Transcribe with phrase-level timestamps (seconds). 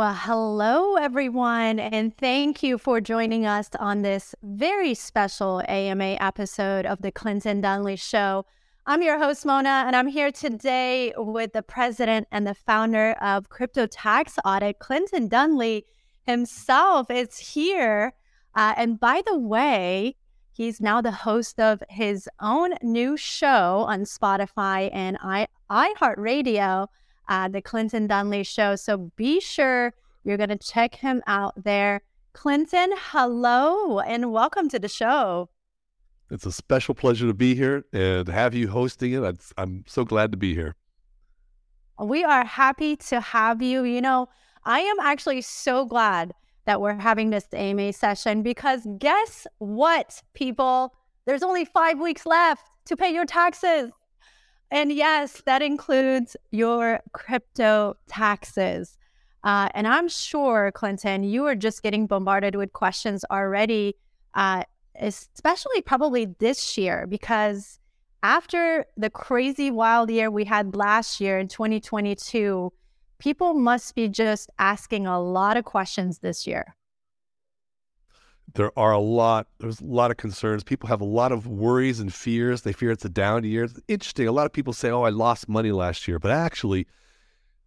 [0.00, 6.86] Well, hello, everyone, and thank you for joining us on this very special AMA episode
[6.86, 8.46] of the Clinton Donnelly Show.
[8.86, 13.50] I'm your host, Mona, and I'm here today with the president and the founder of
[13.50, 15.84] Crypto Tax Audit, Clinton Donnelly
[16.26, 18.14] himself is here.
[18.54, 20.16] Uh, and by the way,
[20.50, 26.86] he's now the host of his own new show on Spotify and i iHeartRadio
[27.30, 28.76] uh, the Clinton Donnelly Show.
[28.76, 29.94] So be sure
[30.24, 32.02] you're going to check him out there.
[32.34, 35.48] Clinton, hello and welcome to the show.
[36.30, 39.52] It's a special pleasure to be here and have you hosting it.
[39.56, 40.76] I'm so glad to be here.
[41.98, 43.84] We are happy to have you.
[43.84, 44.28] You know,
[44.64, 46.34] I am actually so glad
[46.66, 50.94] that we're having this AMA session because guess what, people?
[51.26, 53.90] There's only five weeks left to pay your taxes.
[54.70, 58.96] And yes, that includes your crypto taxes.
[59.42, 63.96] Uh, and I'm sure, Clinton, you are just getting bombarded with questions already,
[64.34, 64.64] uh,
[65.00, 67.78] especially probably this year, because
[68.22, 72.72] after the crazy wild year we had last year in 2022,
[73.18, 76.76] people must be just asking a lot of questions this year
[78.54, 80.64] there are a lot there's a lot of concerns.
[80.64, 82.62] People have a lot of worries and fears.
[82.62, 83.64] They fear it's a down year.
[83.64, 84.26] It's interesting.
[84.28, 86.18] A lot of people say oh i lost money last year.
[86.18, 86.86] But actually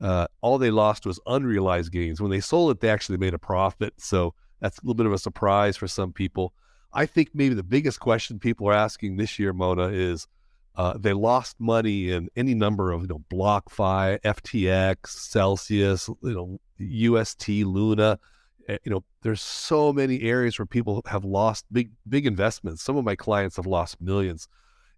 [0.01, 2.19] uh, all they lost was unrealized gains.
[2.19, 3.93] When they sold it they actually made a profit.
[3.97, 6.53] So that's a little bit of a surprise for some people.
[6.93, 10.27] I think maybe the biggest question people are asking this year mona is
[10.75, 16.59] uh, they lost money in any number of you know BlockFi, FTX, Celsius, you know
[16.77, 18.19] UST, Luna
[18.67, 22.81] you know, there's so many areas where people have lost big, big investments.
[22.83, 24.47] Some of my clients have lost millions,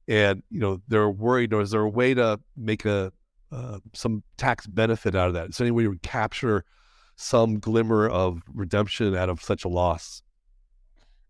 [0.07, 1.53] and you know, they're worried.
[1.53, 3.11] Or is there a way to make a
[3.51, 5.49] uh, some tax benefit out of that?
[5.49, 6.65] Is there any way to capture
[7.15, 10.21] some glimmer of redemption out of such a loss?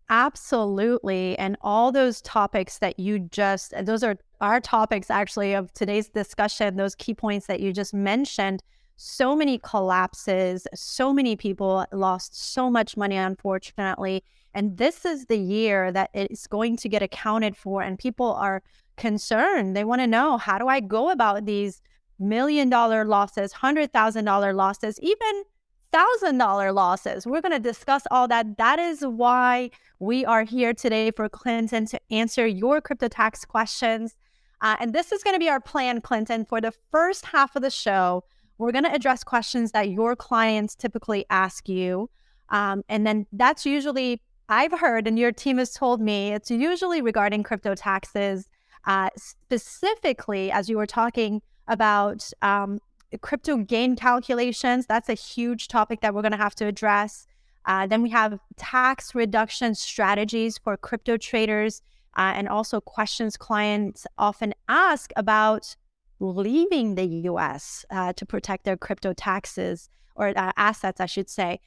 [0.08, 1.36] Absolutely.
[1.38, 6.76] And all those topics that you just, those are our topics actually of today's discussion,
[6.76, 8.62] those key points that you just mentioned
[8.96, 14.24] so many collapses, so many people lost so much money, unfortunately.
[14.54, 18.62] And this is the year that it's going to get accounted for, and people are
[18.96, 19.76] concerned.
[19.76, 21.82] They want to know how do I go about these
[22.18, 25.44] million dollar losses, hundred thousand dollar losses, even
[25.92, 27.26] thousand dollar losses.
[27.26, 28.56] We're going to discuss all that.
[28.56, 34.16] That is why we are here today for Clinton to answer your crypto tax questions.
[34.62, 37.62] Uh, and this is going to be our plan, Clinton, for the first half of
[37.62, 38.24] the show.
[38.58, 42.08] We're going to address questions that your clients typically ask you.
[42.48, 47.02] Um, and then that's usually, I've heard, and your team has told me, it's usually
[47.02, 48.48] regarding crypto taxes,
[48.86, 52.78] uh, specifically as you were talking about um,
[53.20, 54.86] crypto gain calculations.
[54.86, 57.26] That's a huge topic that we're going to have to address.
[57.64, 61.82] Uh, then we have tax reduction strategies for crypto traders,
[62.16, 65.76] uh, and also questions clients often ask about
[66.20, 71.60] leaving the US uh, to protect their crypto taxes or uh, assets, I should say.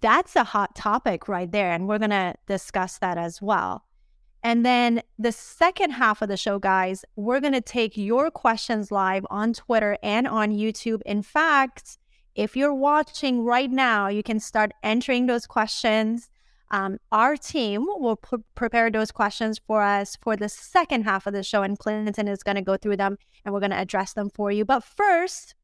[0.00, 1.72] That's a hot topic right there.
[1.72, 3.84] And we're going to discuss that as well.
[4.42, 8.90] And then the second half of the show, guys, we're going to take your questions
[8.90, 11.00] live on Twitter and on YouTube.
[11.06, 11.98] In fact,
[12.34, 16.28] if you're watching right now, you can start entering those questions
[16.72, 21.34] um, our team will p- prepare those questions for us for the second half of
[21.34, 24.14] the show, and Clinton is going to go through them and we're going to address
[24.14, 24.64] them for you.
[24.64, 25.54] But first,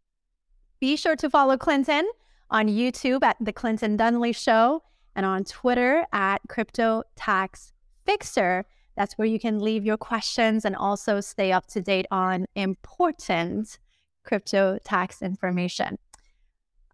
[0.81, 2.07] be sure to follow Clinton
[2.51, 4.83] on YouTube at The Clinton Donnelly Show
[5.17, 7.73] and on Twitter at Crypto Tax
[8.05, 8.67] Fixer.
[8.95, 13.79] That's where you can leave your questions and also stay up to date on important
[14.25, 15.99] crypto tax information.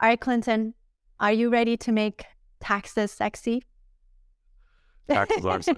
[0.00, 0.74] All right, Clinton,
[1.18, 2.24] are you ready to make
[2.60, 3.64] taxes sexy?
[5.08, 5.60] Taxes are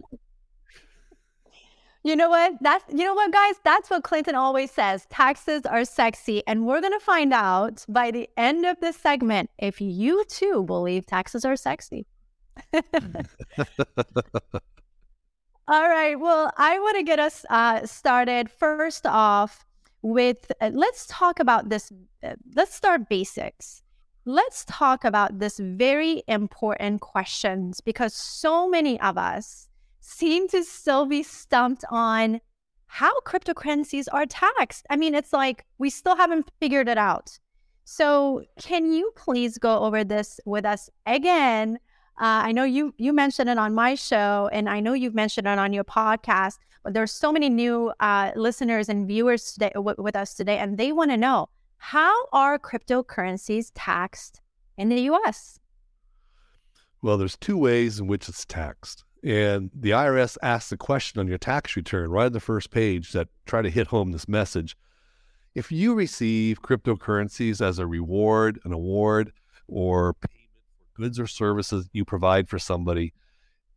[2.07, 2.53] You know what?
[2.61, 3.57] That's you know what, guys.
[3.65, 5.09] That's what Clinton always says.
[5.11, 9.81] Taxes are sexy, and we're gonna find out by the end of this segment if
[9.81, 12.07] you too believe taxes are sexy.
[12.73, 12.83] All
[15.69, 16.15] right.
[16.15, 19.67] Well, I want to get us uh, started first off
[20.03, 21.91] with uh, let's talk about this.
[22.23, 23.83] Uh, let's start basics
[24.27, 29.69] let's talk about this very important questions because so many of us
[30.01, 32.41] seem to still be stumped on
[32.87, 34.85] how cryptocurrencies are taxed.
[34.91, 37.39] I mean, it's like we still haven't figured it out.
[37.85, 41.79] So, can you please go over this with us again?
[42.21, 45.47] Uh, I know you you mentioned it on my show, and I know you've mentioned
[45.47, 46.59] it on your podcast.
[46.83, 50.79] But there's so many new uh, listeners and viewers today w- with us today, and
[50.79, 54.41] they want to know how are cryptocurrencies taxed
[54.77, 55.59] in the US?
[57.03, 59.05] Well, there's two ways in which it's taxed.
[59.23, 63.13] And the IRS asks a question on your tax return right on the first page
[63.13, 64.77] that try to hit home this message.
[65.55, 69.33] If you receive cryptocurrencies as a reward, an award,
[69.69, 70.51] or payment
[70.95, 73.13] for goods or services you provide for somebody,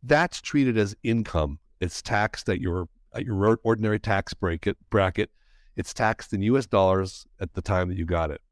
[0.02, 1.58] that's treated as income.
[1.80, 5.30] It's taxed at your at your ordinary tax bracket bracket.
[5.80, 8.42] It's taxed in US dollars at the time that you got it.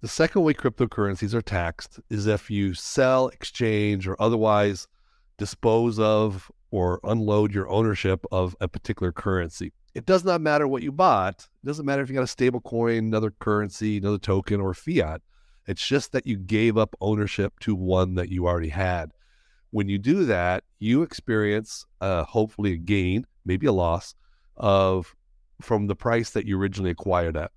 [0.00, 4.88] The second way cryptocurrencies are taxed is if you sell, exchange, or otherwise
[5.36, 9.74] dispose of or unload your ownership of a particular currency.
[9.94, 11.46] It does not matter what you bought.
[11.62, 15.20] It doesn't matter if you got a stable coin, another currency, another token, or fiat.
[15.66, 19.12] It's just that you gave up ownership to one that you already had.
[19.72, 24.14] When you do that, you experience uh, hopefully a gain, maybe a loss
[24.56, 25.14] of
[25.60, 27.52] from the price that you originally acquired at.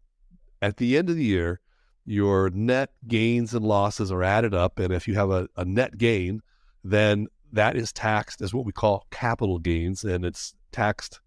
[0.61, 1.59] At the end of the year,
[2.05, 4.79] your net gains and losses are added up.
[4.79, 6.41] And if you have a, a net gain,
[6.83, 10.03] then that is taxed as what we call capital gains.
[10.03, 11.19] And it's taxed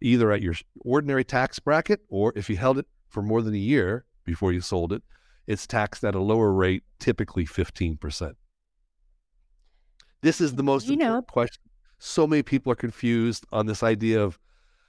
[0.00, 3.58] either at your ordinary tax bracket or if you held it for more than a
[3.58, 5.02] year before you sold it,
[5.46, 8.34] it's taxed at a lower rate, typically 15%.
[10.20, 11.32] This is the most you important know.
[11.32, 11.62] question.
[11.98, 14.38] So many people are confused on this idea of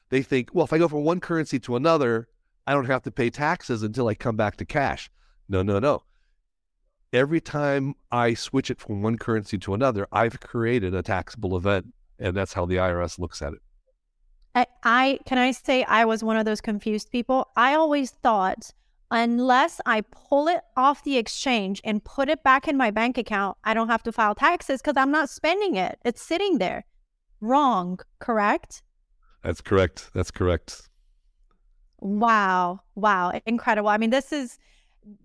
[0.09, 2.27] they think, well, if I go from one currency to another,
[2.67, 5.09] I don't have to pay taxes until I come back to cash.
[5.47, 6.03] No, no, no.
[7.11, 11.87] Every time I switch it from one currency to another, I've created a taxable event.
[12.19, 13.59] And that's how the IRS looks at it.
[14.53, 17.49] I, I can I say I was one of those confused people.
[17.55, 18.71] I always thought
[19.11, 23.57] unless I pull it off the exchange and put it back in my bank account,
[23.63, 25.99] I don't have to file taxes because I'm not spending it.
[26.05, 26.85] It's sitting there.
[27.41, 28.83] Wrong, correct?
[29.43, 30.09] That's correct.
[30.13, 30.89] That's correct.
[31.99, 32.81] Wow.
[32.95, 33.39] Wow.
[33.45, 33.89] Incredible.
[33.89, 34.57] I mean, this is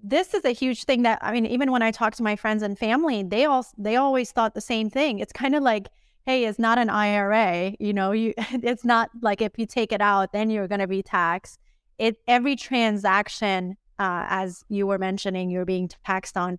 [0.03, 2.63] this is a huge thing that I mean, even when I talk to my friends
[2.63, 5.19] and family, they all they always thought the same thing.
[5.19, 5.89] It's kind of like,
[6.27, 10.01] hey, it's not an IRA, you know, you it's not like if you take it
[10.01, 11.59] out, then you're gonna be taxed.
[11.99, 16.59] It every transaction, uh, as you were mentioning, you're being taxed on.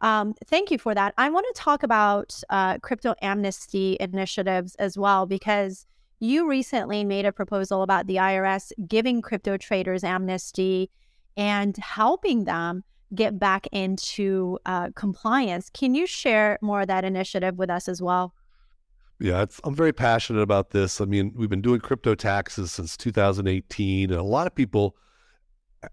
[0.00, 1.12] Um, thank you for that.
[1.18, 5.86] I want to talk about uh, crypto amnesty initiatives as well because
[6.20, 10.90] you recently made a proposal about the IRS giving crypto traders amnesty
[11.36, 12.84] and helping them
[13.14, 15.70] get back into uh, compliance.
[15.70, 18.34] Can you share more of that initiative with us as well?
[19.20, 21.00] Yeah, I'm very passionate about this.
[21.00, 24.96] I mean, we've been doing crypto taxes since 2018, and a lot of people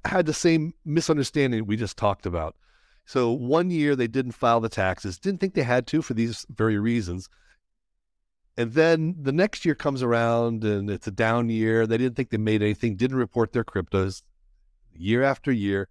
[0.03, 2.55] had the same misunderstanding we just talked about.
[3.05, 6.45] So one year they didn't file the taxes, didn't think they had to for these
[6.49, 7.29] very reasons.
[8.57, 11.85] And then the next year comes around and it's a down year.
[11.85, 14.21] They didn't think they made anything, didn't report their cryptos
[14.93, 15.89] year after year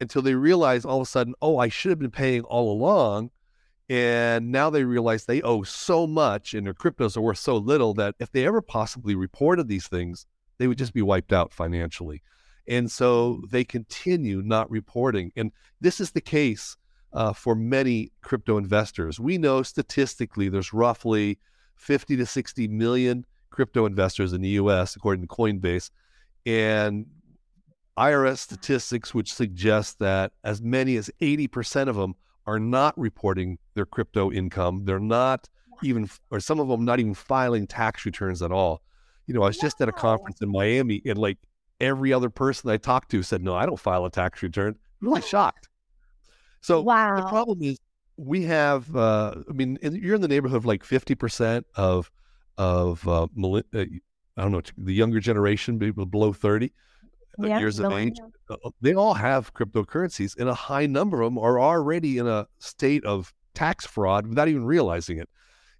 [0.00, 3.30] until they realize all of a sudden, oh, I should have been paying all along.
[3.88, 7.94] And now they realize they owe so much and their cryptos are worth so little
[7.94, 10.26] that if they ever possibly reported these things,
[10.58, 12.22] they would just be wiped out financially.
[12.66, 15.32] And so they continue not reporting.
[15.36, 16.76] And this is the case
[17.12, 19.20] uh, for many crypto investors.
[19.20, 21.38] We know statistically there's roughly
[21.76, 25.90] 50 to 60 million crypto investors in the US, according to Coinbase.
[26.46, 27.06] And
[27.96, 32.14] IRS statistics which suggest that as many as 80% of them
[32.46, 34.84] are not reporting their crypto income.
[34.84, 35.48] They're not
[35.82, 38.82] even, or some of them not even filing tax returns at all.
[39.26, 41.38] You know, I was just at a conference in Miami and like
[41.80, 44.76] every other person I talked to said, no, I don't file a tax return.
[45.00, 45.68] I'm really shocked.
[46.60, 47.16] So wow.
[47.16, 47.78] the problem is
[48.16, 52.10] we have, uh, I mean, you're in the neighborhood of like 50% of,
[52.58, 53.26] of, uh, uh,
[54.36, 56.72] I don't know, the younger generation, people below 30
[57.42, 58.16] uh, yeah, years of age.
[58.48, 62.46] Uh, they all have cryptocurrencies and a high number of them are already in a
[62.58, 65.28] state of tax fraud without even realizing it.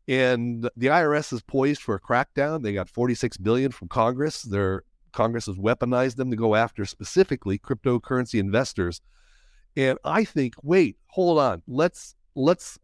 [0.07, 2.63] And the IRS is poised for a crackdown.
[2.63, 4.43] They got 46 billion from Congress.
[4.43, 9.01] Their Congress has weaponized them to go after specifically cryptocurrency investors.
[9.77, 11.63] And I think, wait, hold on.
[11.67, 12.79] Let's let's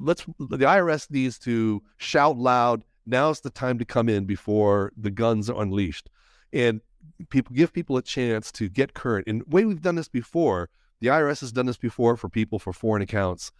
[0.00, 2.82] let's the IRS needs to shout loud.
[3.06, 6.10] Now's the time to come in before the guns are unleashed,
[6.52, 6.80] and
[7.30, 9.26] people give people a chance to get current.
[9.26, 10.68] And way we've done this before,
[11.00, 13.50] the IRS has done this before for people for foreign accounts.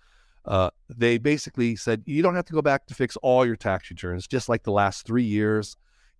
[0.44, 3.90] Uh, they basically said you don't have to go back to fix all your tax
[3.90, 5.76] returns, just like the last three years,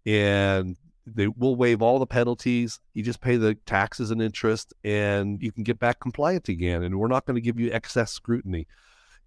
[0.07, 2.81] and they will waive all the penalties.
[2.95, 6.83] You just pay the taxes and interest, and you can get back compliant again.
[6.83, 8.67] And we're not going to give you excess scrutiny.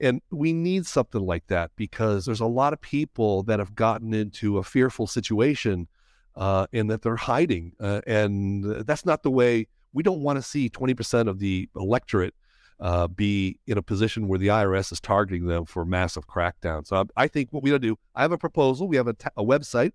[0.02, 4.14] And we need something like that because there's a lot of people that have gotten
[4.14, 5.88] into a fearful situation
[6.36, 7.74] uh, and that they're hiding.
[7.80, 12.34] Uh, and that's not the way we don't want to see 20% of the electorate
[12.80, 16.88] uh, be in a position where the IRS is targeting them for massive crackdown.
[16.88, 18.88] So I, I think what we got to do, I have a proposal.
[18.88, 19.92] We have a, ta- a website,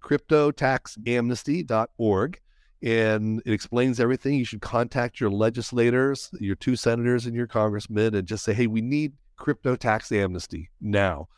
[0.00, 2.40] cryptotaxamnesty.org,
[2.82, 4.34] and it explains everything.
[4.34, 8.66] You should contact your legislators, your two senators and your congressmen, and just say, hey,
[8.66, 11.28] we need crypto tax amnesty now.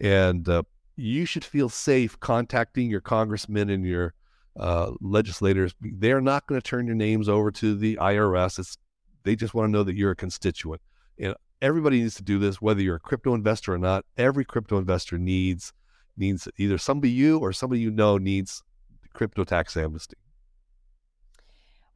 [0.00, 0.62] And uh,
[0.96, 4.14] you should feel safe contacting your congressmen and your
[4.58, 5.74] uh, legislators.
[5.80, 8.58] They're not going to turn your names over to the IRS.
[8.58, 8.78] It's
[9.24, 10.80] they just want to know that you're a constituent.
[11.18, 14.04] And everybody needs to do this, whether you're a crypto investor or not.
[14.16, 15.72] Every crypto investor needs
[16.16, 18.62] needs either somebody you or somebody you know needs
[19.12, 20.16] crypto tax amnesty.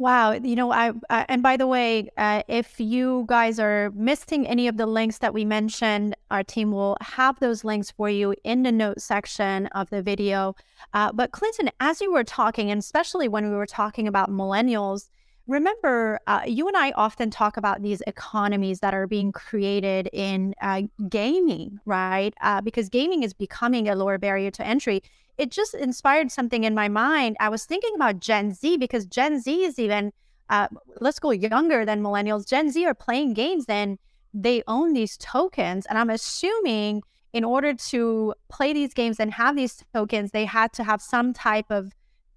[0.01, 4.47] Wow, you know, I, I and by the way, uh, if you guys are missing
[4.47, 8.35] any of the links that we mentioned, our team will have those links for you
[8.43, 10.55] in the note section of the video.
[10.95, 15.11] Uh, but Clinton, as you were talking, and especially when we were talking about millennials,
[15.47, 20.55] remember, uh, you and I often talk about these economies that are being created in
[20.63, 22.33] uh, gaming, right?
[22.41, 25.03] Uh, because gaming is becoming a lower barrier to entry.
[25.41, 27.39] It just inspired something in my mind.
[27.41, 30.13] I was thinking about Gen Z because Gen Z is even,
[30.51, 30.69] uh,
[31.01, 32.47] let's go younger than millennials.
[32.47, 33.99] Gen Z are playing games and
[34.35, 35.87] they own these tokens.
[35.87, 40.75] And I'm assuming in order to play these games and have these tokens, they had
[40.75, 41.91] to have some type of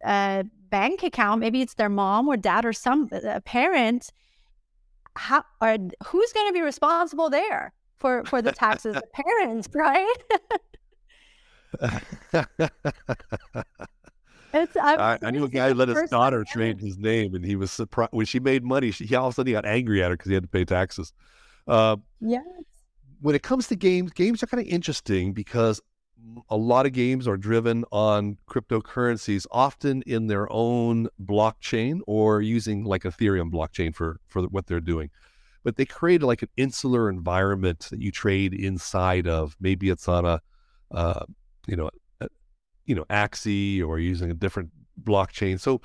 [0.05, 4.13] uh, bank account, maybe it's their mom or dad or some uh, parent,
[5.15, 8.95] how or who's going to be responsible there for for the taxes?
[8.95, 10.15] the parents, right?
[14.56, 17.56] It's, I, I, knew a guy who let his daughter change his name, and he
[17.56, 18.92] was surprised when she made money.
[18.92, 20.50] She, he all of a sudden he got angry at her because he had to
[20.50, 21.12] pay taxes.
[21.68, 22.44] Uh, yes.
[23.22, 25.82] When it comes to games, games are kind of interesting because
[26.50, 32.84] a lot of games are driven on cryptocurrencies, often in their own blockchain or using
[32.84, 35.10] like Ethereum blockchain for for what they're doing.
[35.63, 39.56] But they create like an insular environment that you trade inside of.
[39.60, 40.42] Maybe it's on a,
[40.92, 41.25] uh,
[41.67, 41.89] you know,
[42.22, 42.27] a,
[42.86, 44.70] you know, Axie or using a different
[45.01, 45.60] blockchain.
[45.60, 45.82] So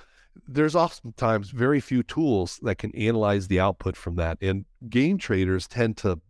[0.47, 5.67] there's oftentimes very few tools that can analyze the output from that, and game traders
[5.67, 6.21] tend to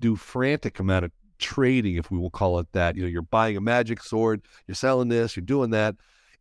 [0.00, 2.96] do frantic amount of trading, if we will call it that.
[2.96, 5.96] You know, you're buying a magic sword, you're selling this, you're doing that.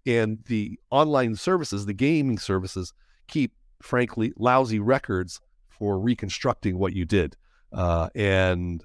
[0.06, 2.94] And the online services, the gaming services,
[3.28, 5.40] keep, frankly, lousy records
[5.70, 7.36] for reconstructing what you did.
[7.72, 8.84] Uh, and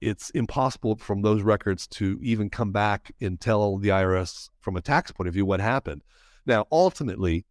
[0.00, 4.80] it's impossible from those records to even come back and tell the IRS from a
[4.80, 6.02] tax point of view what happened.
[6.46, 7.44] Now, ultimately,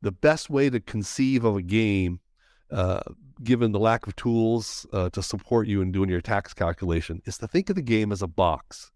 [0.00, 2.20] the best way to conceive of a game
[2.70, 3.00] uh,
[3.42, 7.38] given the lack of tools uh, to support you in doing your tax calculation, is
[7.38, 8.90] to think of the game as a box.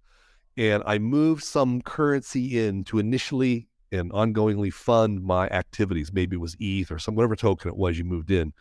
[0.57, 6.13] And I move some currency in to initially and ongoingly fund my activities.
[6.13, 8.53] Maybe it was ETH or some whatever token it was you moved in.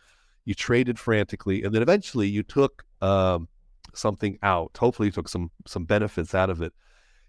[0.44, 3.48] You traded frantically, and then eventually you took um,
[3.94, 4.76] something out.
[4.78, 6.72] Hopefully, you took some some benefits out of it.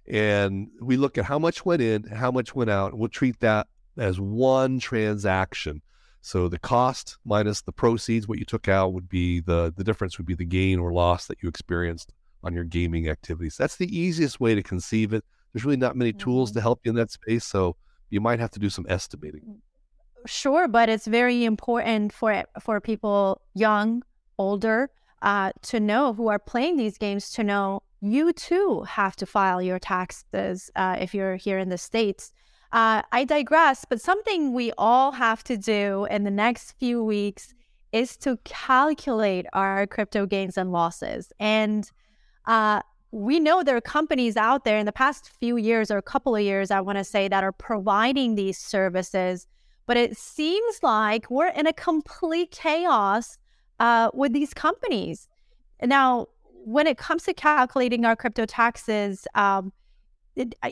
[0.08, 2.98] And we look at how much went in, how much went out.
[2.98, 3.68] We'll treat that
[3.98, 5.82] as one transaction.
[6.22, 10.18] So the cost minus the proceeds, what you took out would be the the difference
[10.18, 13.58] would be the gain or loss that you experienced on your gaming activities.
[13.58, 15.24] That's the easiest way to conceive it.
[15.52, 16.58] There's really not many tools mm-hmm.
[16.58, 17.76] to help you in that space, so
[18.10, 19.62] you might have to do some estimating.
[20.26, 24.04] Sure, but it's very important for for people young,
[24.38, 24.90] older,
[25.22, 29.62] uh, to know who are playing these games to know you too have to file
[29.62, 32.32] your taxes uh, if you're here in the states.
[32.72, 37.54] Uh, I digress, but something we all have to do in the next few weeks
[37.92, 41.32] is to calculate our crypto gains and losses.
[41.40, 41.90] And
[42.48, 46.02] uh, we know there are companies out there in the past few years or a
[46.02, 49.48] couple of years, I want to say, that are providing these services.
[49.86, 53.38] But it seems like we're in a complete chaos
[53.80, 55.28] uh, with these companies.
[55.82, 56.28] Now,
[56.66, 59.74] when it comes to calculating our crypto taxes, um,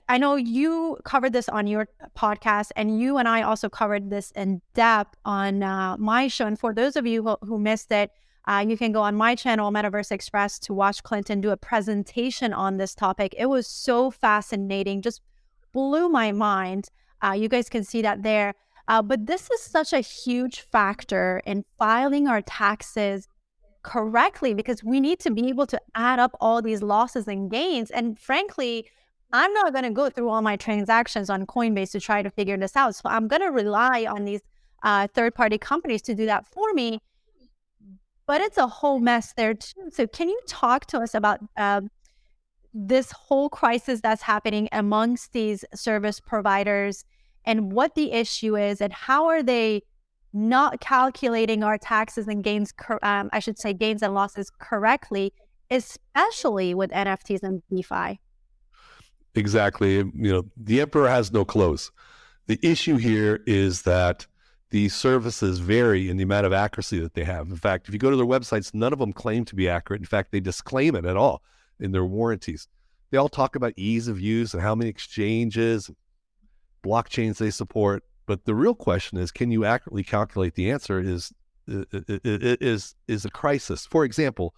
[0.10, 1.88] I know you covered this on your
[2.18, 6.48] podcast, and you and I also covered this in depth on uh, my show.
[6.48, 8.10] And for those of you who, who missed it,
[8.48, 12.54] uh, you can go on my channel, Metaverse Express, to watch Clinton do a presentation
[12.54, 13.36] on this topic.
[13.38, 15.22] It was so fascinating, just
[15.74, 16.90] blew my mind.
[17.22, 18.56] Uh, you guys can see that there.
[18.92, 23.26] Uh, but this is such a huge factor in filing our taxes
[23.84, 27.90] correctly because we need to be able to add up all these losses and gains.
[27.90, 28.86] And frankly,
[29.32, 32.58] I'm not going to go through all my transactions on Coinbase to try to figure
[32.58, 32.94] this out.
[32.94, 34.42] So I'm going to rely on these
[34.84, 37.00] uh, third party companies to do that for me.
[38.28, 39.90] But it's a whole mess there too.
[39.94, 41.80] So can you talk to us about uh,
[42.74, 47.06] this whole crisis that's happening amongst these service providers
[47.46, 49.84] and what the issue is and how are they
[50.34, 55.34] not calculating our taxes and gains, um, I should say gains and losses correctly,
[55.70, 58.20] especially with NFTs and DeFi.
[59.36, 59.96] Exactly.
[59.98, 61.92] You know, the emperor has no clothes.
[62.48, 64.28] The issue here is that
[64.72, 67.50] these services vary in the amount of accuracy that they have.
[67.50, 70.02] In fact, if you go to their websites, none of them claim to be accurate.
[70.02, 71.44] In fact, they disclaim it at all
[71.80, 72.68] in their warranties.
[73.10, 75.92] They all talk about ease of use and how many exchanges,
[76.84, 78.04] blockchains they support.
[78.26, 81.00] But the real question is, can you accurately calculate the answer?
[81.00, 81.34] Is
[81.68, 83.86] is is a crisis.
[83.86, 84.56] For example,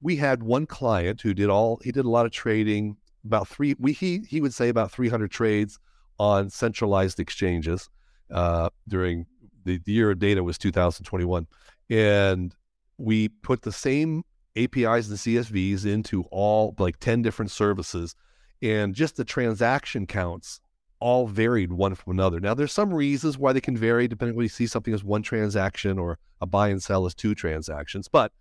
[0.00, 2.96] we had one client who did all he did a lot of trading.
[3.24, 5.78] About three, we he he would say about 300 trades
[6.18, 7.88] on centralized exchanges
[8.30, 9.26] uh, during
[9.64, 11.46] the, the year of data was 2021,
[11.90, 12.54] and
[12.98, 14.24] we put the same
[14.56, 18.14] APIs and CSVs into all like 10 different services,
[18.62, 20.60] and just the transaction counts
[21.04, 22.40] all varied one from another.
[22.40, 25.04] Now, there's some reasons why they can vary depending on whether you see something as
[25.04, 28.32] one transaction or a buy and sell as two transactions, but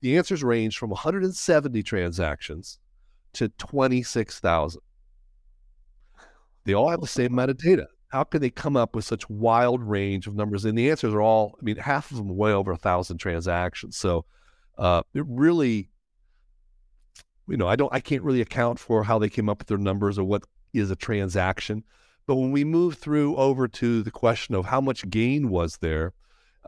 [0.00, 2.78] the answers range from 170 transactions
[3.34, 4.80] to 26,000.
[6.64, 9.28] They all have the same amount of data how could they come up with such
[9.28, 10.64] wild range of numbers?
[10.64, 13.96] And the answers are all, I mean, half of them way over a thousand transactions.
[13.96, 14.24] So
[14.78, 15.90] uh, it really,
[17.48, 19.78] you know, I don't, I can't really account for how they came up with their
[19.78, 21.84] numbers or what is a transaction.
[22.28, 26.12] But when we move through over to the question of how much gain was there,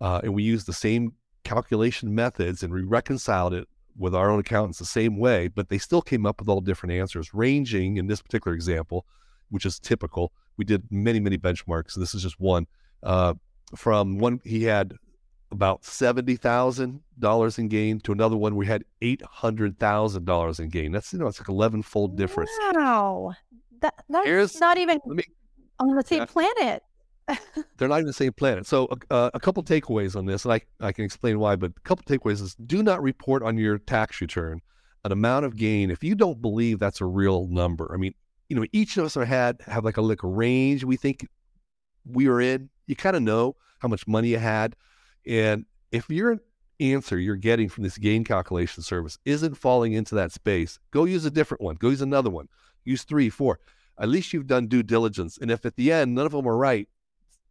[0.00, 1.12] uh, and we use the same
[1.44, 5.76] calculation methods and we reconciled it with our own accountants the same way, but they
[5.76, 9.04] still came up with all different answers, ranging in this particular example,
[9.50, 11.94] which is typical we did many, many benchmarks.
[11.94, 12.66] This is just one.
[13.02, 13.34] Uh,
[13.76, 14.94] from one, he had
[15.50, 20.58] about seventy thousand dollars in gain to another one we had eight hundred thousand dollars
[20.58, 20.92] in gain.
[20.92, 22.50] That's you know it's like eleven fold difference.
[22.72, 23.34] Wow,
[23.80, 25.24] that that's Here's, not even me,
[25.80, 26.24] on the same yeah.
[26.26, 26.82] planet.
[27.76, 28.66] They're not even the same planet.
[28.66, 31.56] So uh, a couple takeaways on this, and I I can explain why.
[31.56, 34.60] But a couple takeaways is do not report on your tax return
[35.04, 37.90] an amount of gain if you don't believe that's a real number.
[37.94, 38.14] I mean,
[38.48, 41.26] you know, each of us are had have like a like a range we think
[42.04, 42.68] we are in.
[42.86, 44.76] You kind of know how much money you had,
[45.26, 46.38] and if your
[46.80, 51.24] answer you're getting from this gain calculation service isn't falling into that space, go use
[51.24, 51.76] a different one.
[51.76, 52.48] Go use another one.
[52.84, 53.60] Use three, four.
[54.00, 55.38] At least you've done due diligence.
[55.40, 56.88] And if at the end none of them are right,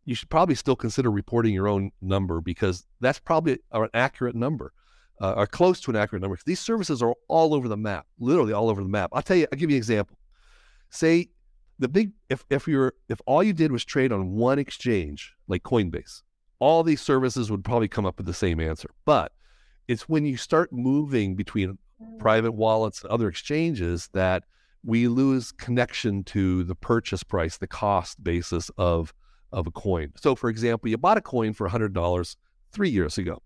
[0.06, 4.74] you should probably still consider reporting your own number because that's probably an accurate number.
[5.22, 6.40] Uh, or close to an accurate number.
[6.46, 9.10] These services are all over the map, literally all over the map.
[9.12, 10.18] I'll tell you, I'll give you an example
[10.90, 11.30] say
[11.78, 15.64] the big if if you're if all you did was trade on one exchange like
[15.64, 16.24] Coinbase,
[16.60, 18.90] all these services would probably come up with the same answer.
[19.06, 19.32] But
[19.88, 21.78] it's when you start moving between
[22.20, 24.44] private wallets and other exchanges that
[24.84, 29.14] we lose connection to the purchase price, the cost basis of
[29.52, 30.12] of a coin.
[30.16, 32.36] So, for example, you bought a coin for $100
[32.72, 33.42] three years ago,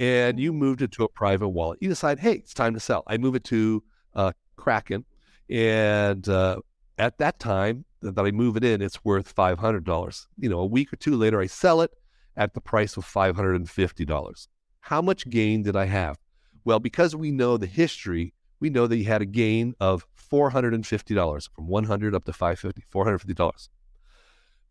[0.00, 1.78] and you moved it to a private wallet.
[1.80, 3.04] You decide, hey, it's time to sell.
[3.06, 3.82] I move it to
[4.14, 5.04] uh, Kraken,
[5.48, 6.58] and uh,
[6.98, 10.26] at that time that I move it in, it's worth $500.
[10.38, 11.92] You know, a week or two later, I sell it
[12.36, 14.48] at the price of $550.
[14.80, 16.18] How much gain did I have?
[16.64, 21.48] Well, because we know the history, we know that you had a gain of $450
[21.54, 23.68] from 100 up to 550, $450.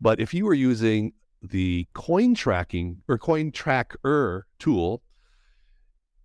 [0.02, 5.02] But if you were using the coin tracking or coin tracker tool,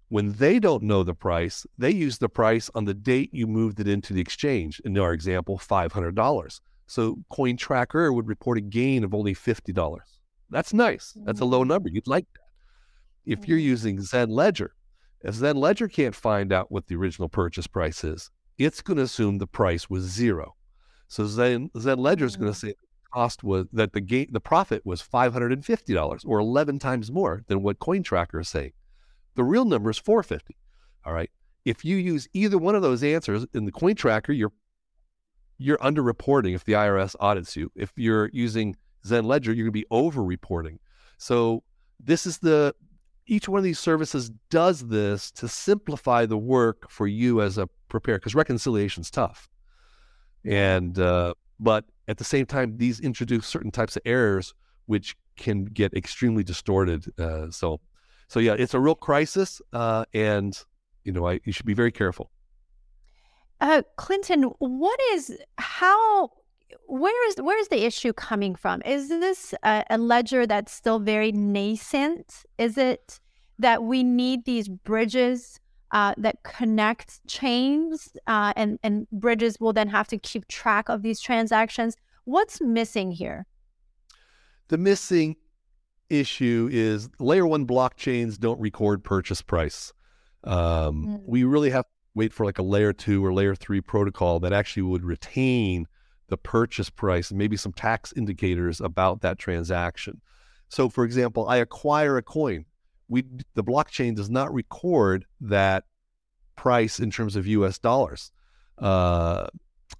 [0.09, 3.79] when they don't know the price, they use the price on the date you moved
[3.79, 4.81] it into the exchange.
[4.85, 6.61] In our example, $500.
[6.89, 9.99] So Coin Tracker would report a gain of only $50.
[10.51, 11.17] That's nice.
[11.25, 11.51] That's a mm.
[11.53, 11.89] low number.
[11.89, 13.31] You'd like that.
[13.33, 13.63] If you're mm.
[13.63, 14.75] using Zen Ledger,
[15.23, 19.03] if Zen Ledger can't find out what the original purchase price is, it's going to
[19.03, 20.57] assume the price was zero.
[21.09, 22.61] So Zen, Zen Ledger is going to mm.
[22.61, 27.43] say the cost was that the gain, the profit was $550 or 11 times more
[27.49, 28.73] than what Coin Tracker is saying.
[29.35, 30.57] The real number is 450.
[31.05, 31.31] All right.
[31.65, 34.53] If you use either one of those answers in the coin tracker, you're
[35.59, 37.71] you're underreporting if the IRS audits you.
[37.77, 40.79] If you're using Zen Ledger, you're going to be over reporting.
[41.19, 41.63] So
[42.03, 42.75] this is the
[43.27, 47.69] each one of these services does this to simplify the work for you as a
[47.89, 49.49] preparer because reconciliation is tough.
[50.45, 54.55] And uh, but at the same time, these introduce certain types of errors
[54.87, 57.05] which can get extremely distorted.
[57.19, 57.81] Uh, so
[58.29, 60.57] so yeah, it's a real crisis, uh, and
[61.05, 62.31] you know, I, you should be very careful.
[63.61, 66.31] Uh, Clinton, what is how?
[66.87, 68.83] Where is where is the issue coming from?
[68.85, 72.45] Is this a, a ledger that's still very nascent?
[72.59, 73.21] Is it
[73.59, 75.61] that we need these bridges
[75.93, 81.03] uh, that connect chains, uh, and and bridges will then have to keep track of
[81.03, 81.97] these transactions?
[82.25, 83.47] What's missing here?
[84.69, 85.37] The missing
[86.09, 89.93] issue is layer one blockchains don't record purchase price.
[90.45, 91.23] Um, mm.
[91.25, 94.53] We really have to wait for like a layer two or layer three protocol that
[94.53, 95.87] actually would retain
[96.31, 100.21] the purchase price and maybe some tax indicators about that transaction.
[100.69, 102.65] So, for example, I acquire a coin.
[103.09, 105.85] We the blockchain does not record that
[106.57, 107.79] price in terms of U.S.
[107.79, 108.31] dollars.
[108.79, 109.49] Uh,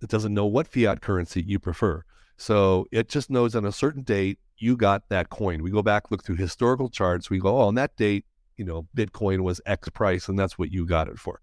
[0.01, 2.05] it doesn't know what fiat currency you prefer.
[2.37, 5.63] So it just knows on a certain date you got that coin.
[5.63, 7.29] We go back, look through historical charts.
[7.29, 8.25] We go, oh, on that date,
[8.57, 11.41] you know, Bitcoin was X price, and that's what you got it for.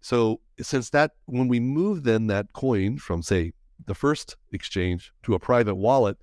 [0.00, 3.52] So since that, when we move then that coin from say
[3.86, 6.16] the first exchange to a private wallet,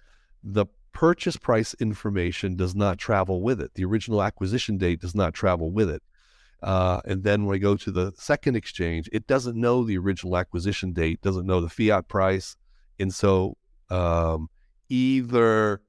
[0.44, 3.74] the purchase price information does not travel with it.
[3.76, 6.04] The original acquisition date does not travel with it.
[6.62, 10.38] Uh, and then when we go to the second exchange, it doesn't know the original
[10.38, 12.56] acquisition date, doesn't know the fiat price.
[13.00, 13.58] And so
[13.90, 14.50] um,
[14.90, 15.82] either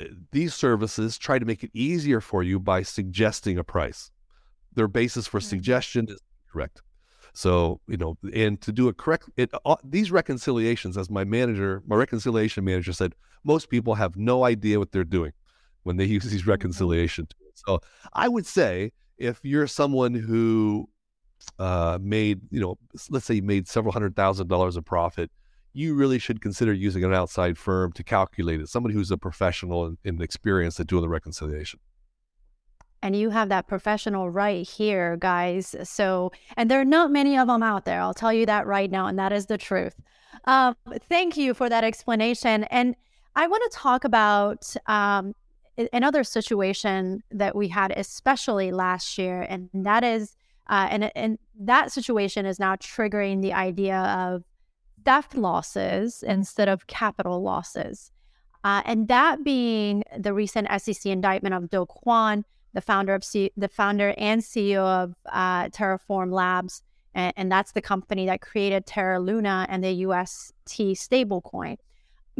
[0.00, 4.10] uh, these services try to make it easier for you by suggesting a price.
[4.74, 5.48] Their basis for mm-hmm.
[5.48, 6.20] suggestion is
[6.52, 6.82] correct.
[7.38, 11.84] So, you know, and to do it correct, it, uh, these reconciliations, as my manager,
[11.86, 15.30] my reconciliation manager said, most people have no idea what they're doing
[15.84, 16.50] when they use these mm-hmm.
[16.50, 17.52] reconciliation tools.
[17.64, 17.80] So
[18.12, 20.88] I would say if you're someone who
[21.60, 22.76] uh, made, you know,
[23.08, 25.30] let's say you made several hundred thousand dollars of profit,
[25.72, 29.86] you really should consider using an outside firm to calculate it, somebody who's a professional
[29.86, 31.78] and, and experienced at doing the reconciliation.
[33.02, 35.76] And you have that professional right here, guys.
[35.84, 38.00] So, and there are not many of them out there.
[38.00, 39.06] I'll tell you that right now.
[39.06, 39.94] And that is the truth.
[40.44, 40.76] Um,
[41.08, 42.64] thank you for that explanation.
[42.64, 42.96] And
[43.36, 45.34] I want to talk about um,
[45.92, 50.34] another situation that we had, especially last year, and that is,
[50.68, 54.42] uh, and and that situation is now triggering the idea of
[55.04, 58.10] theft losses instead of capital losses,
[58.64, 63.52] uh, and that being the recent SEC indictment of Do Kwon, the founder of C-
[63.56, 66.82] the founder and CEO of uh, Terraform Labs,
[67.14, 71.76] and, and that's the company that created Terra Luna and the UST stablecoin.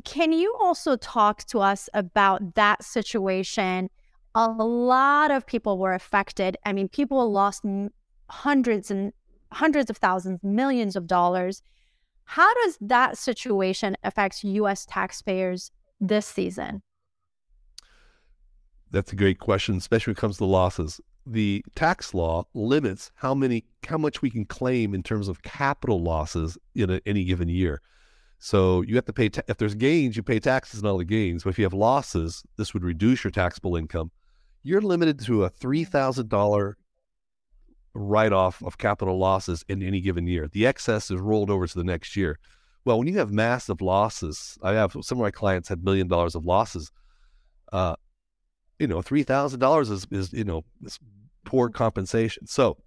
[0.04, 3.90] Can you also talk to us about that situation?
[4.34, 6.56] A lot of people were affected.
[6.64, 7.64] I mean, people lost
[8.28, 9.12] hundreds and
[9.50, 11.62] hundreds of thousands, millions of dollars.
[12.24, 16.82] How does that situation affect US taxpayers this season?
[18.90, 21.00] That's a great question, especially when it comes to losses.
[21.26, 26.02] The tax law limits how many how much we can claim in terms of capital
[26.02, 27.82] losses in a, any given year.
[28.38, 31.04] So you have to pay, ta- if there's gains, you pay taxes on all the
[31.04, 31.44] gains.
[31.44, 34.10] But if you have losses, this would reduce your taxable income.
[34.62, 36.74] You're limited to a $3,000
[37.94, 40.48] write off of capital losses in any given year.
[40.48, 42.38] The excess is rolled over to the next year.
[42.84, 46.34] Well, when you have massive losses, I have some of my clients had million dollars
[46.34, 46.92] of losses.
[47.72, 47.96] Uh,
[48.78, 50.98] you know, three thousand dollars is is you know is
[51.44, 51.76] poor mm-hmm.
[51.76, 52.46] compensation.
[52.46, 52.78] So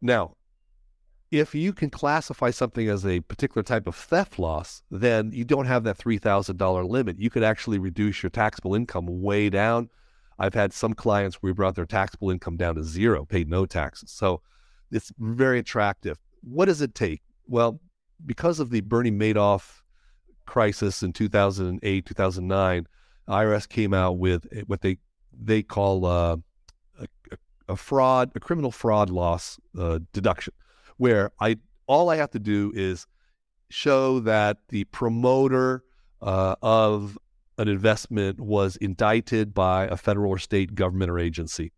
[0.00, 0.34] now
[1.30, 5.66] if you can classify something as a particular type of theft loss, then you don't
[5.66, 7.18] have that $3,000 limit.
[7.18, 9.90] You could actually reduce your taxable income way down.
[10.38, 13.66] I've had some clients where we brought their taxable income down to zero, paid no
[13.66, 14.10] taxes.
[14.10, 14.40] So
[14.90, 16.16] it's very attractive.
[16.42, 17.20] What does it take?
[17.46, 17.80] Well,
[18.24, 19.82] because of the Bernie Madoff
[20.46, 22.86] crisis in 2008, 2009,
[23.28, 24.98] IRS came out with what they
[25.40, 26.36] they call uh,
[26.98, 27.06] a,
[27.68, 30.52] a, fraud, a criminal fraud loss uh, deduction
[30.96, 33.06] where I all I have to do is
[33.70, 35.84] show that the promoter
[36.20, 37.18] uh, of
[37.56, 41.72] an investment was indicted by a federal or state government or agency.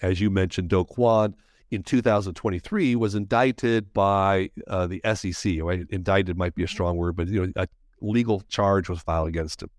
[0.00, 1.34] As you mentioned, Do Kwon
[1.70, 5.60] in 2023 was indicted by uh, the SEC.
[5.62, 5.84] Right?
[5.90, 7.68] Indicted might be a strong word, but you know, a
[8.00, 9.70] legal charge was filed against him.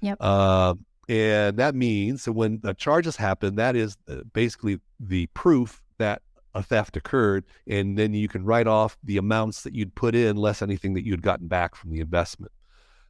[0.00, 0.18] Yep.
[0.20, 0.74] Uh,
[1.08, 6.22] and that means that when the charges happen, that is uh, basically the proof that
[6.54, 10.36] a theft occurred, and then you can write off the amounts that you'd put in
[10.36, 12.52] less anything that you'd gotten back from the investment.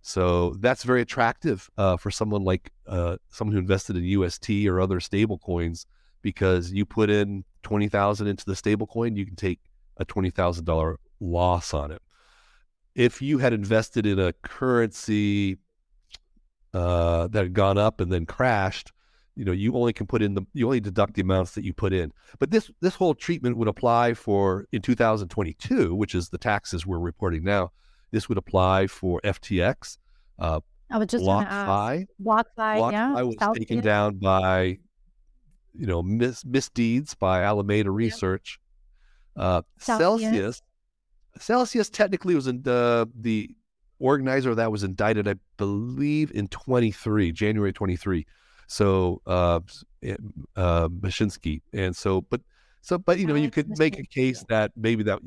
[0.00, 4.80] So that's very attractive uh, for someone like uh, someone who invested in UST or
[4.80, 5.86] other stable coins
[6.20, 9.60] because you put in twenty thousand into the stable coin, you can take
[9.98, 12.02] a twenty thousand dollar loss on it.
[12.94, 15.58] If you had invested in a currency
[16.74, 18.92] uh, that had gone up and then crashed,
[19.36, 21.72] you know you only can put in the you only deduct the amounts that you
[21.72, 26.38] put in but this this whole treatment would apply for in 2022 which is the
[26.38, 27.72] taxes we're reporting now
[28.12, 29.98] this would apply for ftx
[30.38, 30.60] uh
[30.90, 32.06] I was just BlockFi.
[32.22, 33.14] BlockFi, yeah.
[33.16, 34.78] I was South taken down by,
[35.72, 38.60] you know, mis- misdeeds by Alameda Research.
[39.34, 40.62] Uh, Celsius,
[41.38, 43.50] Celsius technically was in the the
[44.04, 48.26] organizer that was indicted, I believe, in 23, January 23.
[48.66, 49.60] So uh,
[50.56, 52.40] uh, Mashinsky, and so but
[52.80, 55.20] so but you know you could make a case that maybe that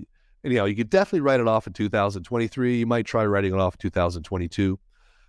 [0.44, 2.80] anyhow you could definitely write it off in 2023.
[2.80, 4.80] You might try writing it off in 2022.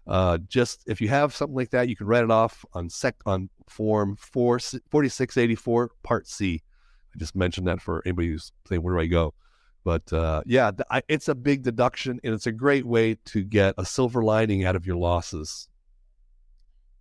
[0.06, 3.14] Uh, just if you have something like that, you can write it off on sec
[3.26, 6.62] on form 4, 4684 part C.
[7.14, 9.34] I just mentioned that for anybody who's saying where do I go.
[9.88, 13.74] But uh, yeah, I, it's a big deduction, and it's a great way to get
[13.79, 15.66] a silver lining out of your losses.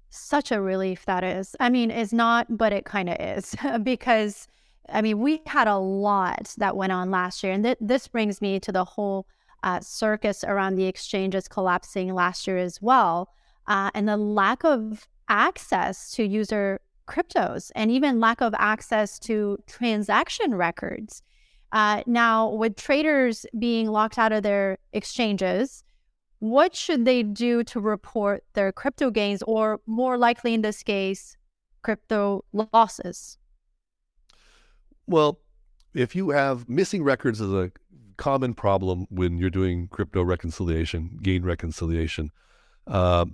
[0.10, 1.54] Such a relief that is.
[1.60, 4.48] I mean, it's not, but it kind of is because
[4.88, 8.42] I mean, we had a lot that went on last year, and th- this brings
[8.42, 9.28] me to the whole
[9.64, 13.28] uh, circus around the exchanges collapsing last year as well,
[13.68, 19.58] uh, and the lack of access to user cryptos and even lack of access to
[19.68, 21.22] transaction records.
[21.72, 25.84] Uh, now, with traders being locked out of their exchanges,
[26.40, 31.36] what should they do to report their crypto gains, or more likely in this case,
[31.82, 33.38] crypto losses?
[35.08, 35.40] Well,
[35.94, 37.72] if you have missing records is a
[38.18, 42.32] common problem when you're doing crypto reconciliation, gain reconciliation.
[42.86, 43.26] Uh,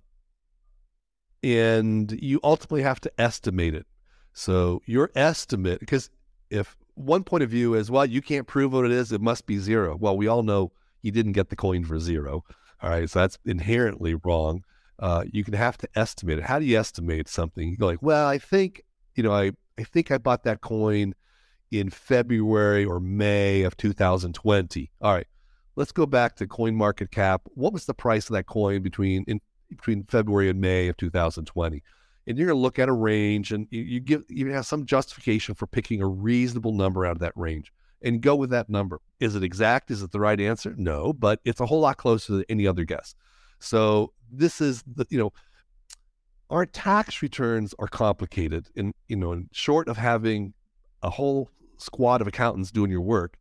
[1.41, 3.85] and you ultimately have to estimate it.
[4.33, 6.09] So your estimate, because
[6.49, 9.45] if one point of view is, well, you can't prove what it is, it must
[9.45, 9.97] be zero.
[9.99, 12.43] Well, we all know you didn't get the coin for zero.
[12.81, 13.09] All right.
[13.09, 14.63] So that's inherently wrong.
[14.99, 16.43] Uh, you can have to estimate it.
[16.43, 17.67] How do you estimate something?
[17.67, 18.83] You go like, well, I think,
[19.15, 21.13] you know, I, I think I bought that coin
[21.71, 24.91] in February or May of 2020.
[25.01, 25.27] All right,
[25.75, 27.41] let's go back to Coin Market Cap.
[27.55, 31.81] What was the price of that coin between in between February and May of 2020?
[32.25, 34.85] And you're going to look at a range, and you, you give you have some
[34.85, 39.01] justification for picking a reasonable number out of that range, and go with that number.
[39.19, 39.91] Is it exact?
[39.91, 40.73] Is it the right answer?
[40.77, 43.15] No, but it's a whole lot closer than any other guess.
[43.59, 45.33] So this is the you know
[46.49, 50.53] our tax returns are complicated and you know short of having
[51.01, 53.37] a whole squad of accountants doing your work,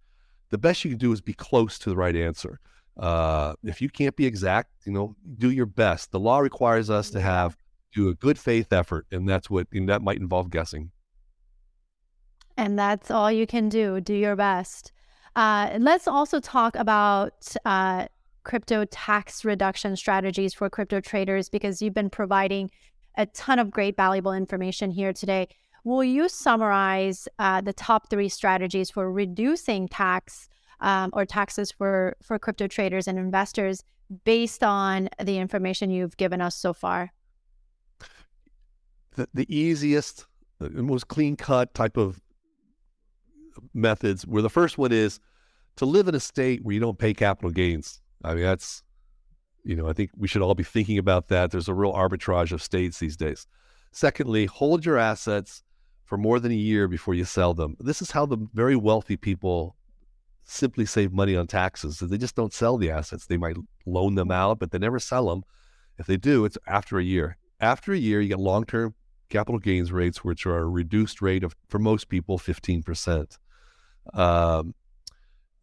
[0.51, 2.61] the best you can do is be close to the right answer.
[2.99, 6.11] Uh, if you can't be exact, you know, do your best.
[6.11, 7.57] The law requires us to have
[7.93, 10.91] do a good faith effort, and that's what and that might involve guessing.
[12.57, 14.01] And that's all you can do.
[14.01, 14.93] Do your best.
[15.35, 18.07] Uh, let's also talk about uh,
[18.45, 22.71] crypto tax reduction strategies for crypto traders because you've been providing
[23.17, 25.49] a ton of great, valuable information here today.
[25.85, 30.49] Will you summarize uh, the top three strategies for reducing tax
[30.81, 33.83] um, or taxes for, for crypto traders and investors
[34.25, 37.13] based on the information you've given us so far?
[39.15, 40.27] The, the easiest,
[40.59, 42.21] the most clean cut type of
[43.75, 45.21] methods, where the first one is
[45.77, 48.01] to live in a state where you don't pay capital gains.
[48.25, 48.83] I mean, that's,
[49.65, 51.51] you know, I think we should all be thinking about that.
[51.51, 53.47] There's a real arbitrage of states these days.
[53.91, 55.63] Secondly, hold your assets
[56.05, 57.77] for more than a year before you sell them.
[57.79, 59.77] This is how the very wealthy people
[60.45, 61.99] simply save money on taxes.
[61.99, 63.27] They just don't sell the assets.
[63.27, 65.45] They might loan them out, but they never sell them.
[65.99, 67.37] If they do, it's after a year.
[67.61, 68.95] After a year, you get long-term
[69.33, 73.39] capital gains rates, which are a reduced rate of, for most people, 15%.
[74.13, 74.75] Um,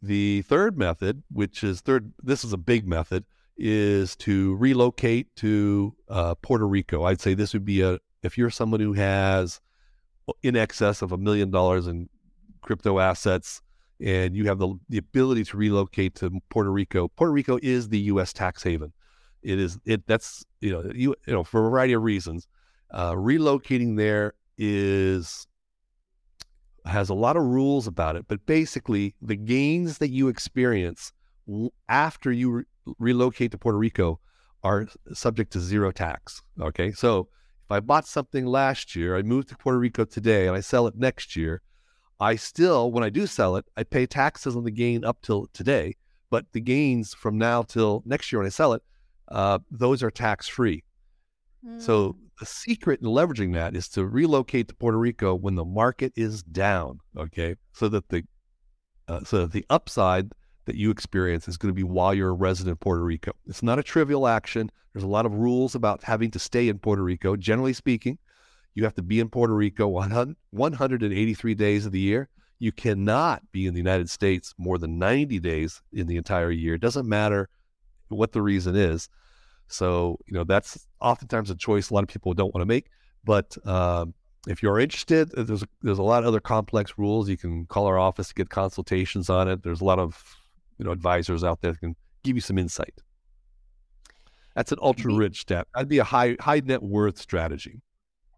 [0.02, 3.26] the third method, which is third, this is a big method,
[3.58, 7.04] is to relocate to uh, Puerto Rico.
[7.04, 9.62] I'd say this would be a, if you're someone who has
[10.42, 12.10] in excess of a million dollars in
[12.62, 13.62] crypto assets
[14.00, 17.10] and you have the, the ability to relocate to Puerto Rico.
[17.10, 18.32] Puerto Rico is the U.S.
[18.32, 18.94] tax haven.
[19.42, 22.48] It is it that's you know you you know for a variety of reasons.
[22.92, 25.48] Uh, relocating there is
[26.86, 31.12] has a lot of rules about it, but basically the gains that you experience
[31.88, 32.64] after you re-
[32.98, 34.20] relocate to Puerto Rico
[34.64, 36.42] are subject to zero tax.
[36.60, 37.28] Okay, so
[37.66, 40.88] if I bought something last year, I moved to Puerto Rico today, and I sell
[40.88, 41.62] it next year,
[42.20, 45.48] I still, when I do sell it, I pay taxes on the gain up till
[45.54, 45.96] today.
[46.30, 48.84] But the gains from now till next year when I sell it,
[49.30, 50.84] uh, those are tax free.
[51.66, 51.82] Mm.
[51.82, 52.26] So hmm.
[52.40, 56.42] The secret in leveraging that is to relocate to Puerto Rico when the market is
[56.42, 57.00] down.
[57.18, 58.24] Okay, so that the
[59.08, 60.32] uh, so that the upside
[60.66, 63.32] that you experience is going to be while you're a resident of Puerto Rico.
[63.48, 64.72] It's not a trivial action.
[64.94, 67.36] There's a lot of rules about having to stay in Puerto Rico.
[67.36, 68.18] Generally speaking,
[68.76, 72.30] you have to be in Puerto Rico 100, 183 days of the year.
[72.60, 76.76] You cannot be in the United States more than 90 days in the entire year.
[76.76, 77.50] It doesn't matter
[78.10, 79.10] what the reason is.
[79.70, 82.88] So, you know, that's oftentimes a choice a lot of people don't want to make.
[83.24, 84.14] But um,
[84.48, 87.30] if you're interested, there's a, there's a lot of other complex rules.
[87.30, 89.64] You can call our office to get consultations on it.
[89.64, 90.24] There's a lot of
[90.78, 93.02] you know advisors out there that can give you some insight.
[94.56, 95.68] That's an ultra rich step.
[95.74, 97.82] That'd be a high high net worth strategy.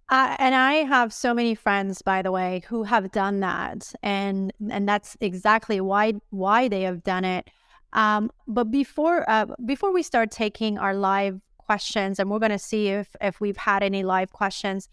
[0.10, 4.52] Uh, and I have so many friends, by the way, who have done that, and
[4.70, 7.50] and that's exactly why why they have done it.
[7.94, 12.60] Um, but before uh, before we start taking our live questions, and we're going to
[12.60, 14.90] see if if we've had any live questions.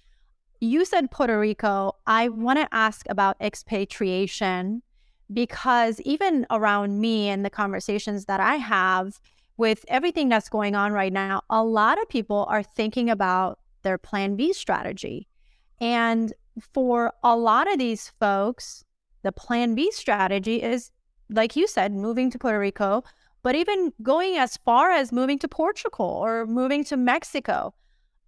[0.60, 1.92] You said Puerto Rico.
[2.06, 4.82] I want to ask about expatriation
[5.32, 9.20] because even around me and the conversations that I have
[9.56, 13.98] with everything that's going on right now, a lot of people are thinking about their
[13.98, 15.28] plan B strategy.
[15.80, 16.32] And
[16.72, 18.84] for a lot of these folks,
[19.22, 20.90] the plan B strategy is,
[21.30, 23.04] like you said, moving to Puerto Rico,
[23.42, 27.74] but even going as far as moving to Portugal or moving to Mexico.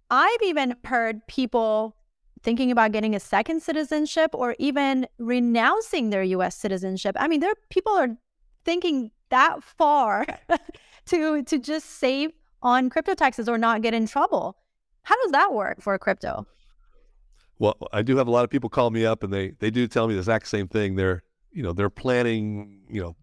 [0.09, 1.95] I've even heard people
[2.43, 7.15] thinking about getting a second citizenship or even renouncing their US citizenship.
[7.19, 8.17] I mean, there people are
[8.65, 10.25] thinking that far
[11.07, 14.57] to to just save on crypto taxes or not get in trouble.
[15.03, 16.45] How does that work for crypto?
[17.59, 19.87] Well, I do have a lot of people call me up and they they do
[19.87, 20.95] tell me the exact same thing.
[20.95, 23.15] They're you know they're planning you know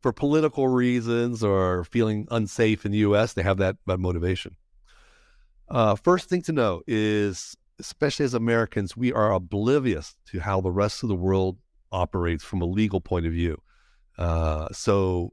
[0.00, 3.34] for political reasons or feeling unsafe in the U.S.
[3.34, 4.56] They have that, that motivation.
[5.68, 10.70] Uh, first thing to know is, especially as Americans, we are oblivious to how the
[10.70, 11.58] rest of the world
[11.92, 13.60] operates from a legal point of view.
[14.18, 15.32] Uh, so,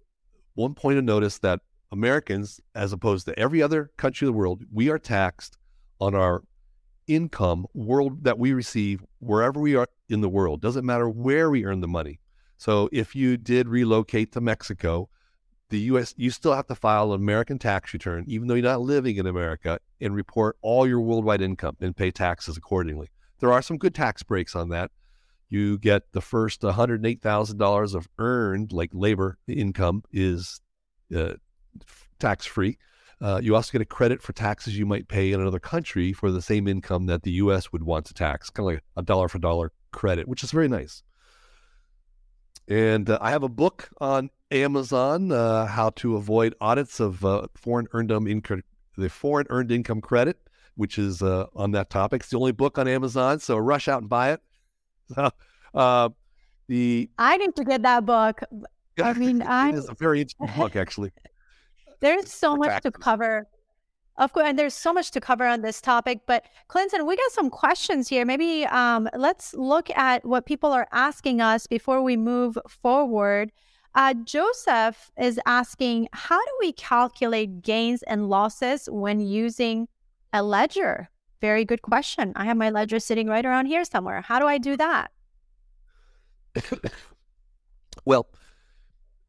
[0.55, 4.63] one point of notice that Americans, as opposed to every other country in the world,
[4.71, 5.57] we are taxed
[5.99, 6.43] on our
[7.07, 10.61] income world that we receive wherever we are in the world.
[10.61, 12.19] Doesn't matter where we earn the money.
[12.57, 15.09] So if you did relocate to Mexico,
[15.69, 16.13] the U.S.
[16.17, 19.27] you still have to file an American tax return, even though you're not living in
[19.27, 23.09] America, and report all your worldwide income and pay taxes accordingly.
[23.39, 24.91] There are some good tax breaks on that.
[25.49, 30.59] You get the first $108,000 of earned, like labor income, is
[31.15, 31.33] uh,
[32.19, 32.77] tax free.
[33.19, 36.31] Uh, you also get a credit for taxes you might pay in another country for
[36.31, 37.71] the same income that the U.S.
[37.71, 40.67] would want to tax, kind of like a dollar for dollar credit, which is very
[40.67, 41.03] nice.
[42.67, 47.47] And uh, I have a book on Amazon, uh, how to avoid audits of uh,
[47.55, 48.63] foreign earned income,
[48.97, 50.37] the foreign earned income credit,
[50.75, 52.21] which is uh, on that topic.
[52.21, 54.41] It's the only book on Amazon, so rush out and buy it.
[55.15, 55.31] So,
[55.73, 56.09] uh,
[56.67, 58.41] the I need to get that book.
[59.01, 61.11] I mean, I it is a very interesting book, actually.
[62.01, 63.47] There's so much to cover
[64.17, 66.21] of course, and there's so much to cover on this topic.
[66.25, 68.25] But Clinton, we got some questions here.
[68.25, 73.51] Maybe um, let's look at what people are asking us before we move forward.
[73.93, 79.87] Uh, Joseph is asking, how do we calculate gains and losses when using
[80.33, 81.09] a ledger?
[81.39, 82.33] Very good question.
[82.35, 84.21] I have my ledger sitting right around here somewhere.
[84.21, 85.11] How do I do that?
[88.05, 88.27] well,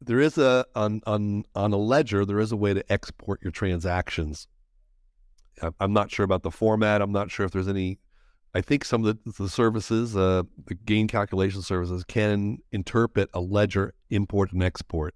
[0.01, 3.51] there is a on on on a ledger there is a way to export your
[3.51, 4.47] transactions
[5.79, 7.01] I'm not sure about the format.
[7.01, 7.99] I'm not sure if there's any.
[8.55, 13.39] I think some of the, the services, uh, the gain calculation services, can interpret a
[13.39, 15.13] ledger import and export.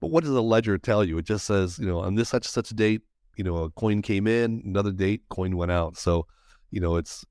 [0.00, 1.18] But what does a ledger tell you?
[1.18, 3.02] It just says, you know, on this such such date,
[3.36, 5.96] you know, a coin came in, another date, coin went out.
[5.96, 6.26] So,
[6.70, 7.24] you know, it's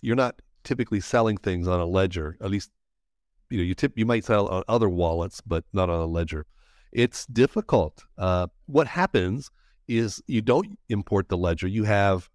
[0.00, 2.36] you're not typically selling things on a ledger.
[2.40, 2.70] At least,
[3.50, 6.46] you know, you tip you might sell on other wallets, but not on a ledger.
[6.92, 8.04] It's difficult.
[8.18, 9.50] Uh, what happens
[9.98, 11.66] is you don't import the ledger.
[11.66, 12.28] You have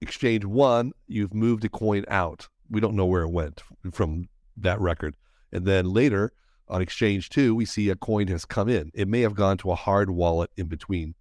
[0.00, 2.48] exchange one, you've moved a coin out.
[2.70, 5.16] We don't know where it went from that record.
[5.52, 6.32] And then later
[6.68, 8.90] on exchange two, we see a coin has come in.
[8.94, 11.14] It may have gone to a hard wallet in between.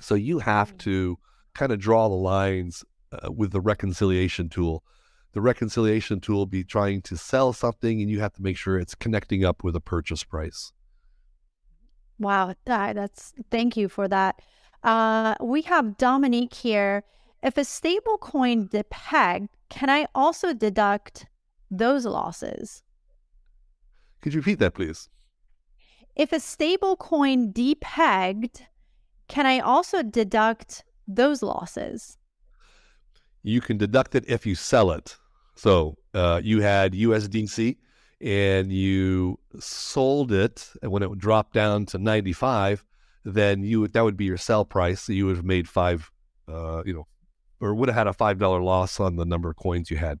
[0.00, 0.78] So you have mm.
[0.80, 1.18] to
[1.54, 4.84] kind of draw the lines uh, with the reconciliation tool.
[5.32, 8.94] The reconciliation tool be trying to sell something and you have to make sure it's
[8.94, 10.72] connecting up with a purchase price.
[12.22, 14.40] Wow, that, that's thank you for that.
[14.84, 17.02] Uh, we have Dominique here.
[17.42, 21.26] If a stable coin depeg, can I also deduct
[21.68, 22.84] those losses?
[24.20, 25.08] Could you repeat that, please?
[26.14, 28.60] If a stable coin depegged,
[29.26, 32.18] can I also deduct those losses?
[33.42, 35.16] You can deduct it if you sell it.
[35.56, 37.78] So uh, you had USDC
[38.22, 42.84] and you sold it and when it dropped down to 95
[43.24, 45.02] then you that would be your sell price.
[45.02, 46.10] So you would have made five
[46.48, 47.06] uh, you know
[47.60, 50.18] or would have had a five dollar loss on the number of coins you had.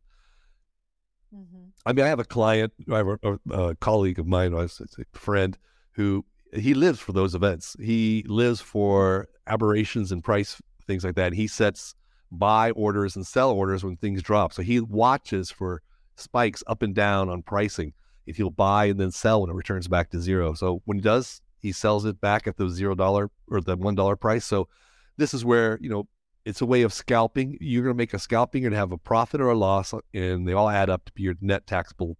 [1.34, 1.68] Mm-hmm.
[1.86, 4.68] i mean i have a client i have a, a colleague of mine a
[5.14, 5.56] friend
[5.92, 7.76] who he lives for those events.
[7.80, 11.32] He lives for aberrations in price things like that.
[11.32, 11.94] He sets
[12.30, 14.52] buy orders and sell orders when things drop.
[14.52, 15.82] So he watches for
[16.16, 17.92] spikes up and down on pricing.
[18.26, 20.54] If he'll buy and then sell when it returns back to zero.
[20.54, 23.94] So when he does, he sells it back at the zero dollar or the one
[23.94, 24.44] dollar price.
[24.44, 24.68] So
[25.16, 26.06] this is where, you know,
[26.44, 27.56] it's a way of scalping.
[27.60, 30.52] You're going to make a scalping, to have a profit or a loss, and they
[30.52, 32.16] all add up to be your net taxable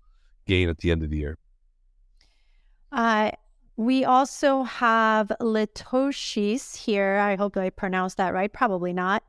[0.46, 1.38] gain at the end of the year.
[2.90, 3.30] Uh,
[3.76, 7.16] we also have Litoshis here.
[7.16, 8.52] I hope I pronounced that right.
[8.52, 9.22] Probably not.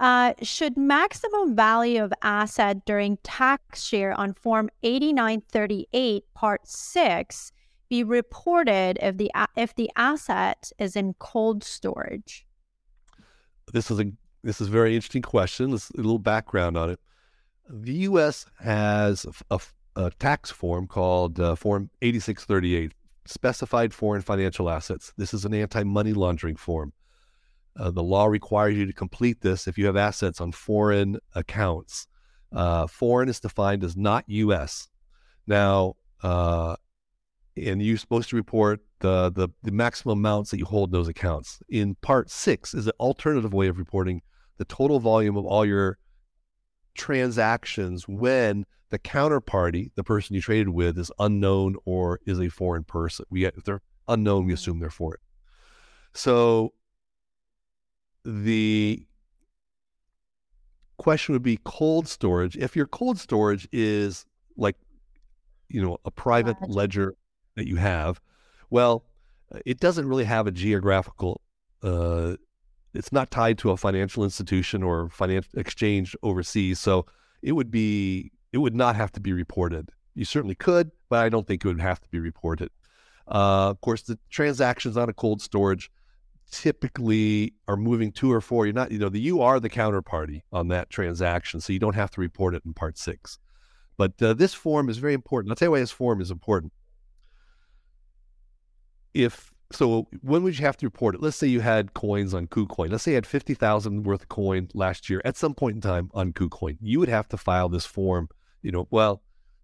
[0.00, 7.52] Uh, should maximum value of asset during tax year on Form 8938, Part 6,
[7.90, 12.46] be reported if the if the asset is in cold storage?
[13.74, 14.10] This is a
[14.42, 15.70] this is a very interesting question.
[15.70, 17.00] Let's a little background on it.
[17.68, 18.46] The U.S.
[18.60, 19.60] has a, a,
[20.06, 22.94] a tax form called uh, Form 8638,
[23.26, 25.12] Specified Foreign Financial Assets.
[25.18, 26.94] This is an anti-money laundering form.
[27.76, 32.06] Uh, the law requires you to complete this if you have assets on foreign accounts.
[32.52, 34.88] Uh, foreign is defined as not U.S.
[35.46, 36.76] Now, uh,
[37.56, 41.08] and you're supposed to report the, the, the maximum amounts that you hold in those
[41.08, 41.62] accounts.
[41.68, 44.22] In Part Six is an alternative way of reporting
[44.58, 45.98] the total volume of all your
[46.94, 52.84] transactions when the counterparty, the person you traded with, is unknown or is a foreign
[52.84, 53.24] person.
[53.30, 55.20] We if they're unknown, we assume they're foreign.
[56.12, 56.74] So
[58.24, 59.06] the
[60.98, 62.56] question would be cold storage.
[62.56, 64.76] If your cold storage is like,
[65.68, 67.14] you know, a private ledger
[67.56, 68.20] that you have,
[68.68, 69.04] well,
[69.64, 71.40] it doesn't really have a geographical.
[71.82, 72.36] Uh,
[72.92, 77.06] it's not tied to a financial institution or financial exchange overseas, so
[77.42, 79.90] it would be it would not have to be reported.
[80.14, 82.70] You certainly could, but I don't think it would have to be reported.
[83.28, 85.90] Uh, of course, the transactions on a cold storage
[86.50, 88.66] typically are moving two or four.
[88.66, 91.94] You're not, you know, the you are the counterparty on that transaction, so you don't
[91.94, 93.38] have to report it in part six.
[93.96, 95.50] But uh, this form is very important.
[95.50, 96.72] I'll tell you why this form is important.
[99.12, 101.22] If so, when would you have to report it?
[101.22, 102.90] Let's say you had coins on KuCoin.
[102.90, 105.80] Let's say you had fifty thousand worth of coin last year at some point in
[105.80, 106.78] time on KuCoin.
[106.80, 108.28] You would have to file this form.
[108.62, 109.22] You know, well,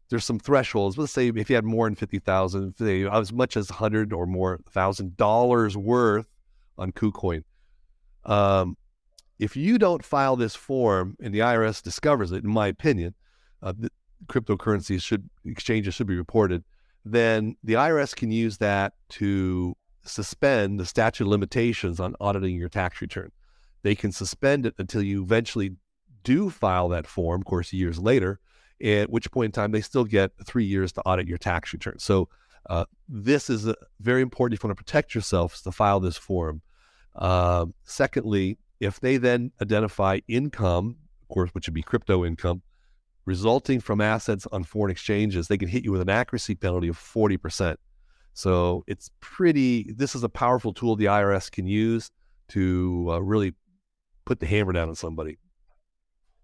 [0.08, 0.96] there's some thresholds.
[0.96, 4.60] Let's say if you had more than fifty thousand, as much as hundred or more
[4.70, 6.28] thousand dollars worth
[6.78, 7.42] on KuCoin.
[8.24, 8.76] Um,
[9.38, 13.14] if you don't file this form and the IRS discovers it, in my opinion,
[13.62, 13.74] uh,
[14.26, 16.64] cryptocurrencies should exchanges should be reported.
[17.04, 22.68] Then the IRS can use that to suspend the statute of limitations on auditing your
[22.68, 23.30] tax return.
[23.82, 25.76] They can suspend it until you eventually
[26.24, 28.40] do file that form, of course, years later,
[28.82, 31.98] at which point in time they still get three years to audit your tax return.
[31.98, 32.28] So
[32.68, 36.16] uh, this is a, very important if you want to protect yourself to file this
[36.16, 36.62] form.
[37.16, 42.62] Uh, secondly, if they then identify income, of course, which would be crypto income,
[43.24, 46.98] resulting from assets on foreign exchanges, they can hit you with an accuracy penalty of
[46.98, 47.76] 40%.
[48.34, 52.10] So it's pretty, this is a powerful tool the IRS can use
[52.48, 53.54] to uh, really
[54.24, 55.38] put the hammer down on somebody.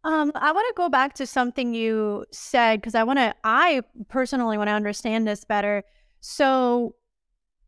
[0.05, 3.83] Um, I want to go back to something you said because I want to, I
[4.09, 5.85] personally want to understand this better.
[6.21, 6.97] So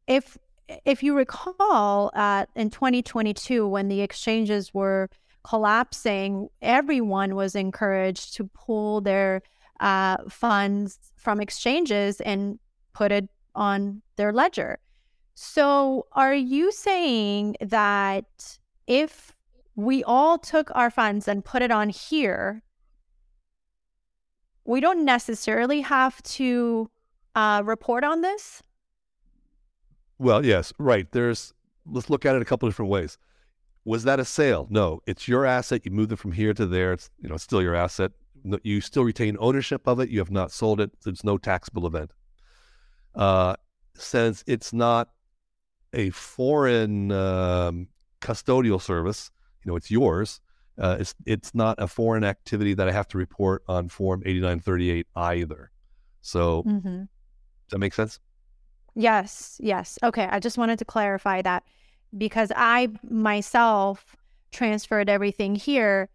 [0.08, 0.36] if
[0.84, 5.08] if you recall, uh, in 2022, when the exchanges were
[5.42, 9.42] collapsing, everyone was encouraged to pull their
[9.80, 12.58] uh, funds from exchanges and
[12.92, 14.78] put it on their ledger.
[15.34, 19.32] So, are you saying that if
[19.76, 22.62] we all took our funds and put it on here,
[24.64, 26.90] we don't necessarily have to
[27.34, 28.62] uh, report on this?
[30.18, 31.10] Well, yes, right.
[31.10, 31.52] There's
[31.90, 33.18] let's look at it a couple different ways.
[33.84, 34.66] Was that a sale?
[34.70, 35.82] No, it's your asset.
[35.84, 36.92] You moved it from here to there.
[36.92, 38.12] It's you know it's still your asset.
[38.62, 40.10] You still retain ownership of it.
[40.10, 40.90] You have not sold it.
[41.02, 42.10] There's no taxable event.
[43.14, 43.56] Uh,
[43.94, 45.10] since it's not
[45.92, 47.88] a foreign um,
[48.20, 49.30] custodial service,
[49.64, 50.40] you know it's yours.
[50.78, 55.06] Uh, it's it's not a foreign activity that I have to report on Form 8938
[55.14, 55.70] either.
[56.20, 56.98] So, mm-hmm.
[57.00, 57.08] does
[57.70, 58.18] that make sense?
[58.94, 59.98] Yes, yes.
[60.02, 61.64] Okay, I just wanted to clarify that
[62.16, 64.16] because I myself
[64.52, 66.08] transferred everything here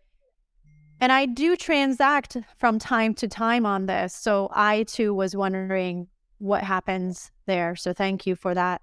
[1.02, 4.14] and I do transact from time to time on this.
[4.14, 6.08] So I too was wondering
[6.40, 7.76] what happens there.
[7.76, 8.82] So thank you for that.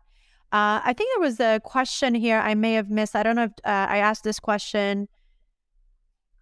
[0.52, 3.16] Uh, I think there was a question here I may have missed.
[3.16, 5.08] I don't know if uh, I asked this question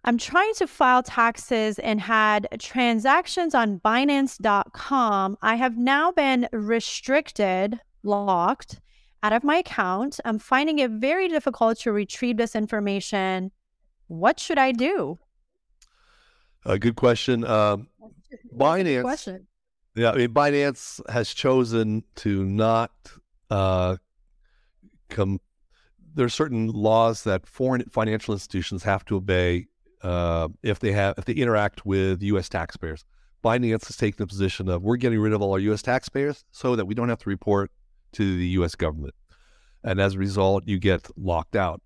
[0.06, 5.38] I'm trying to file taxes and had transactions on Binance.com.
[5.40, 8.80] I have now been restricted, locked
[9.22, 10.20] out of my account.
[10.26, 13.50] I'm finding it very difficult to retrieve this information.
[14.08, 15.18] What should I do?
[16.66, 17.44] A good question.
[17.46, 17.88] Um,
[18.54, 18.84] Binance.
[18.84, 19.46] Good question.
[19.94, 22.90] Yeah, I mean, Binance has chosen to not
[23.48, 23.96] uh,
[25.08, 25.40] come
[26.14, 29.66] there are certain laws that foreign financial institutions have to obey
[30.04, 32.48] uh, if they have if they interact with U.S.
[32.48, 33.04] taxpayers.
[33.42, 35.82] Binance has taken the position of we're getting rid of all our U.S.
[35.82, 37.70] taxpayers so that we don't have to report
[38.12, 38.74] to the U.S.
[38.74, 39.14] government,
[39.82, 41.82] and as a result, you get locked out.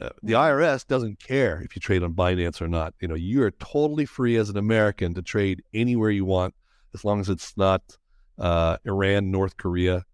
[0.00, 2.94] Uh, the IRS doesn't care if you trade on Binance or not.
[3.00, 6.54] You know, you are totally free as an American to trade anywhere you want,
[6.94, 7.82] as long as it's not
[8.38, 10.04] uh, Iran, North Korea,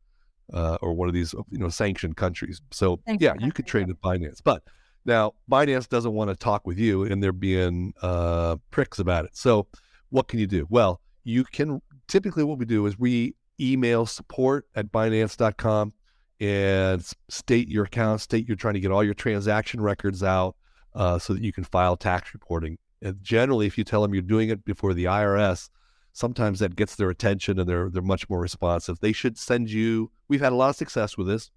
[0.52, 2.60] uh, or one of these you know sanctioned countries.
[2.70, 4.62] So Thank yeah, you, you could trade with Binance, but
[5.04, 9.36] now Binance doesn't want to talk with you, and they're being uh, pricks about it.
[9.36, 9.66] So
[10.10, 10.66] what can you do?
[10.70, 15.92] Well, you can typically what we do is we email support at Binance.com
[16.40, 20.56] and state your account, state you're trying to get all your transaction records out
[20.94, 22.78] uh, so that you can file tax reporting.
[23.02, 25.68] And generally, if you tell them you're doing it before the IRS,
[26.12, 29.00] sometimes that gets their attention and they're they're much more responsive.
[29.00, 30.10] They should send you.
[30.28, 31.50] We've had a lot of success with this,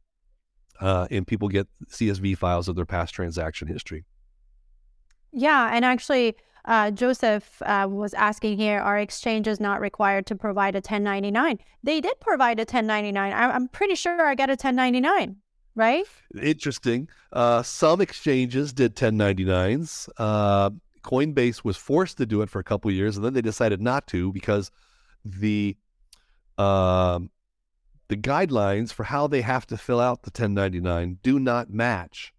[0.79, 4.05] uh, and people get CSV files of their past transaction history.
[5.31, 10.75] Yeah, and actually, uh, Joseph uh, was asking here: Are exchanges not required to provide
[10.75, 11.59] a 1099?
[11.83, 13.33] They did provide a 1099.
[13.33, 15.37] I- I'm pretty sure I got a 1099
[15.77, 16.05] right?
[16.41, 17.07] Interesting.
[17.31, 20.09] Uh, some exchanges did 1099s.
[20.17, 20.71] Uh,
[21.03, 24.07] Coinbase was forced to do it for a couple years, and then they decided not
[24.07, 24.71] to because
[25.23, 25.77] the
[26.57, 27.29] um,
[28.09, 32.33] the guidelines for how they have to fill out the 1099 do not match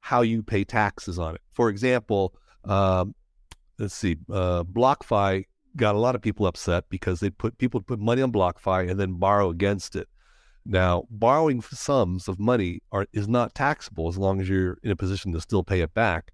[0.00, 1.40] how you pay taxes on it.
[1.52, 3.14] For example, um,
[3.78, 5.44] let's see, uh, BlockFi
[5.76, 9.00] got a lot of people upset because they put people put money on BlockFi and
[9.00, 10.08] then borrow against it.
[10.66, 14.96] Now, borrowing sums of money are is not taxable as long as you're in a
[14.96, 16.32] position to still pay it back.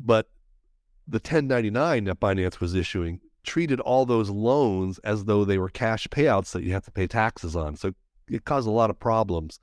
[0.00, 0.28] But
[1.06, 6.06] the 1099 that Binance was issuing treated all those loans as though they were cash
[6.08, 7.76] payouts that you have to pay taxes on.
[7.76, 7.94] So
[8.28, 9.58] it caused a lot of problems.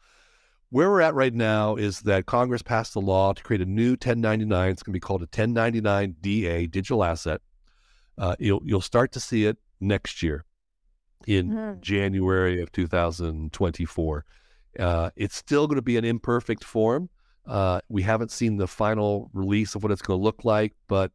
[0.71, 3.91] Where we're at right now is that Congress passed a law to create a new
[3.91, 4.71] 1099.
[4.71, 7.41] It's going to be called a 1099 DA, digital asset.
[8.17, 10.45] Uh, you'll you'll start to see it next year,
[11.27, 11.81] in mm-hmm.
[11.81, 14.25] January of 2024.
[14.79, 17.09] Uh, it's still going to be an imperfect form.
[17.45, 21.11] Uh, we haven't seen the final release of what it's going to look like, but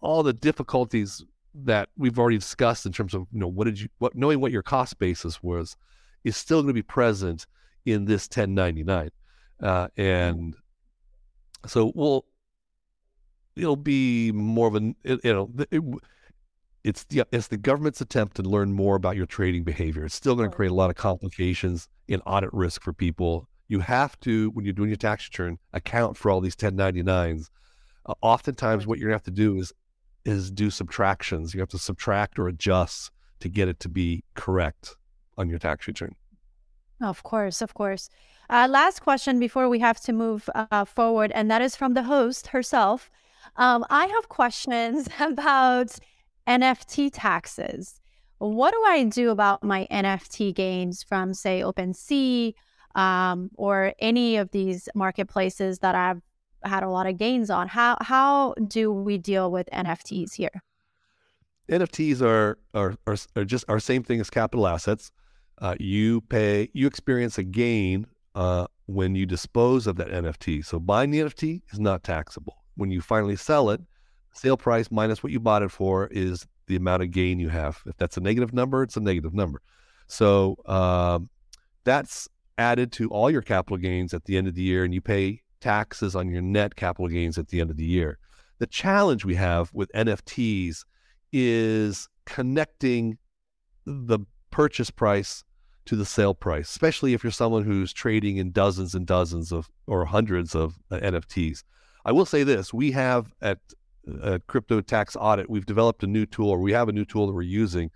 [0.00, 1.22] all the difficulties
[1.54, 4.52] that we've already discussed in terms of you know what did you what knowing what
[4.52, 5.76] your cost basis was
[6.24, 7.46] is still going to be present
[7.84, 9.10] in this 1099
[9.62, 10.54] uh, and
[11.66, 12.24] so we'll
[13.56, 15.82] it'll be more of an you know it,
[16.84, 20.04] it's the it's the government's attempt to learn more about your trading behavior.
[20.06, 23.48] It's still going to create a lot of complications and audit risk for people.
[23.68, 27.50] You have to when you're doing your tax return account for all these 1099s
[28.06, 29.72] uh, oftentimes what you're going to have to do is
[30.24, 31.54] is do subtractions.
[31.54, 33.10] You have to subtract or adjust
[33.40, 34.96] to get it to be correct
[35.38, 36.14] on your tax return.
[37.00, 38.10] Of course, of course.
[38.50, 42.02] Uh, last question before we have to move uh, forward, and that is from the
[42.02, 43.10] host herself.
[43.56, 45.98] Um, I have questions about
[46.46, 48.00] NFT taxes.
[48.38, 52.54] What do I do about my NFT gains from, say, OpenSea
[52.94, 56.22] um, or any of these marketplaces that I've
[56.64, 57.68] had a lot of gains on.
[57.68, 60.62] How how do we deal with NFTs here?
[61.70, 65.12] NFTs are are are, are just our same thing as capital assets.
[65.58, 70.64] Uh, you pay you experience a gain uh, when you dispose of that NFT.
[70.64, 72.56] So buying the NFT is not taxable.
[72.76, 73.80] When you finally sell it,
[74.32, 77.82] sale price minus what you bought it for is the amount of gain you have.
[77.86, 79.60] If that's a negative number, it's a negative number.
[80.06, 81.20] So uh,
[81.84, 85.00] that's added to all your capital gains at the end of the year, and you
[85.00, 88.18] pay taxes on your net capital gains at the end of the year.
[88.58, 90.84] The challenge we have with NFTs
[91.32, 93.18] is connecting
[93.86, 95.44] the purchase price
[95.86, 99.68] to the sale price, especially if you're someone who's trading in dozens and dozens of
[99.86, 101.64] or hundreds of uh, NFTs.
[102.04, 103.58] I will say this we have at
[104.22, 107.26] uh, Crypto Tax Audit, we've developed a new tool, or we have a new tool
[107.26, 107.90] that we're using,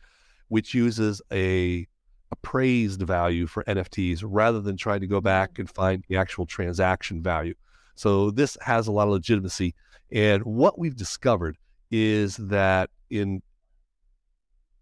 [0.48, 1.86] which uses a
[2.34, 5.60] appraised value for NFTs rather than trying to go back mm.
[5.60, 7.54] and find the actual transaction value.
[7.94, 9.74] So this has a lot of legitimacy.
[10.10, 11.56] And what we've discovered
[11.90, 13.40] is that in,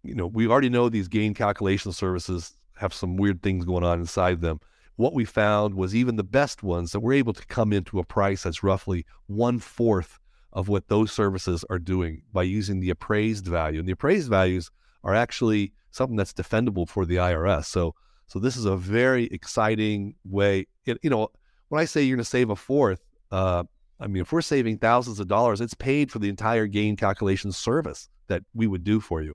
[0.03, 4.01] you know, we already know these gain calculation services have some weird things going on
[4.01, 4.59] inside them.
[4.97, 8.05] What we found was even the best ones that we're able to come into a
[8.05, 10.19] price that's roughly one fourth
[10.53, 13.79] of what those services are doing by using the appraised value.
[13.79, 14.71] And the appraised values
[15.05, 17.67] are actually something that's defendable for the IRS.
[17.67, 17.95] So
[18.27, 20.67] so this is a very exciting way.
[20.87, 21.29] It, you know,
[21.69, 23.65] when I say you're going to save a fourth, uh,
[24.01, 27.53] I mean, if we're saving thousands of dollars, it's paid for the entire gain calculation
[27.53, 29.35] service that we would do for you.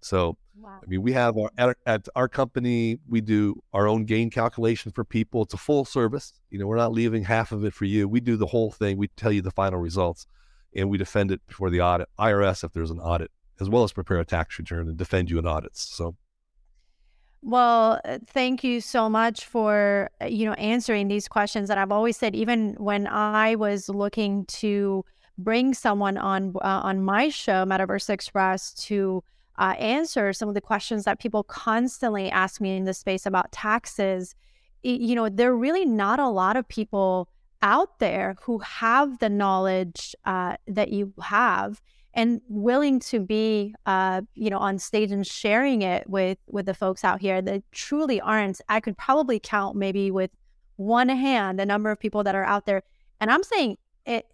[0.00, 0.78] So, wow.
[0.80, 4.92] I mean, we have our at, at, our company, we do our own gain calculation
[4.92, 5.42] for people.
[5.42, 6.32] It's a full service.
[6.50, 8.08] You know, we're not leaving half of it for you.
[8.08, 8.96] We do the whole thing.
[8.96, 10.26] We tell you the final results,
[10.74, 13.30] and we defend it before the audit IRS if there's an audit,
[13.60, 15.82] as well as prepare a tax return and defend you in audits.
[15.82, 16.16] So.
[17.42, 21.70] Well, uh, thank you so much for uh, you know answering these questions.
[21.70, 25.04] And I've always said, even when I was looking to
[25.38, 29.22] bring someone on uh, on my show, Metaverse Express, to
[29.58, 33.52] uh, answer some of the questions that people constantly ask me in the space about
[33.52, 34.34] taxes.
[34.82, 37.28] You know, there are really not a lot of people
[37.62, 41.80] out there who have the knowledge uh, that you have
[42.16, 46.74] and willing to be uh, you know on stage and sharing it with with the
[46.74, 50.30] folks out here that truly aren't i could probably count maybe with
[50.76, 52.82] one hand the number of people that are out there
[53.20, 53.76] and i'm saying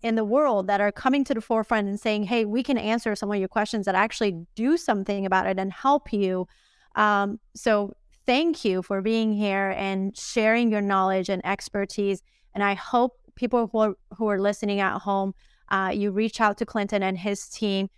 [0.02, 3.16] in the world that are coming to the forefront and saying, hey, we can answer
[3.16, 6.46] some of your questions that actually do something about it and help you.
[6.94, 7.94] Um, so
[8.26, 12.22] thank you for being here and sharing your knowledge and expertise.
[12.54, 15.34] And I hope people who are, who are listening at home,
[15.72, 17.88] uh, you reach out to Clinton and his team.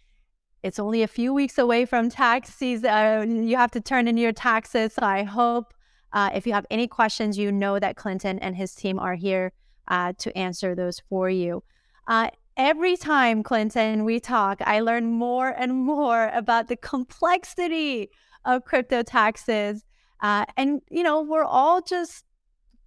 [0.62, 2.88] It's only a few weeks away from tax season.
[2.88, 4.94] Uh, you have to turn in your taxes.
[4.94, 5.74] So I hope
[6.12, 9.52] uh, if you have any questions, you know that Clinton and his team are here
[9.88, 11.62] uh, to answer those for you.
[12.06, 18.08] Uh, every time, Clinton, we talk, I learn more and more about the complexity
[18.44, 19.84] of crypto taxes.
[20.22, 22.24] And, you know, we're all just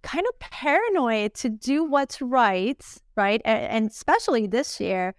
[0.02, 2.82] kind of paranoid to do what's right,
[3.18, 3.42] right?
[3.44, 5.14] And, especially this year.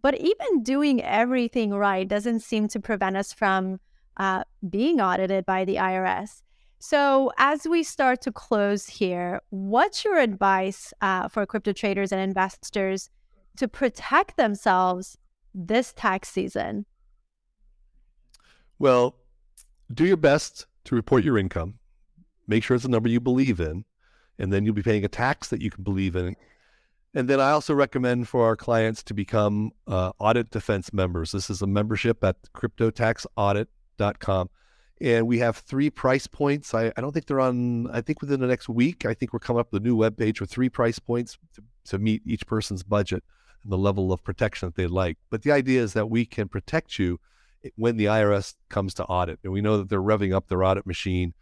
[0.00, 3.80] But even doing everything right doesn't seem to prevent us from
[4.16, 6.42] uh, being audited by the IRS.
[6.78, 12.20] So, as we start to close here, what's your advice uh, for crypto traders and
[12.20, 13.10] investors
[13.56, 15.18] to protect themselves
[15.52, 16.86] this tax season?
[18.78, 19.16] Well,
[19.92, 21.74] do your best to report your income.
[22.46, 23.84] Make sure it's a number you believe in,
[24.38, 26.36] and then you'll be paying a tax that you can believe in.
[27.14, 31.32] And then I also recommend for our clients to become uh, audit defense members.
[31.32, 34.50] This is a membership at cryptotaxaudit.com
[35.00, 36.74] and we have three price points.
[36.74, 37.88] I, I don't think they're on.
[37.90, 40.16] I think within the next week, I think we're coming up with a new web
[40.16, 43.22] page with three price points to, to meet each person's budget
[43.62, 45.18] and the level of protection that they'd like.
[45.30, 47.20] But the idea is that we can protect you
[47.76, 50.86] when the IRS comes to audit, and we know that they're revving up their audit
[50.86, 51.34] machine.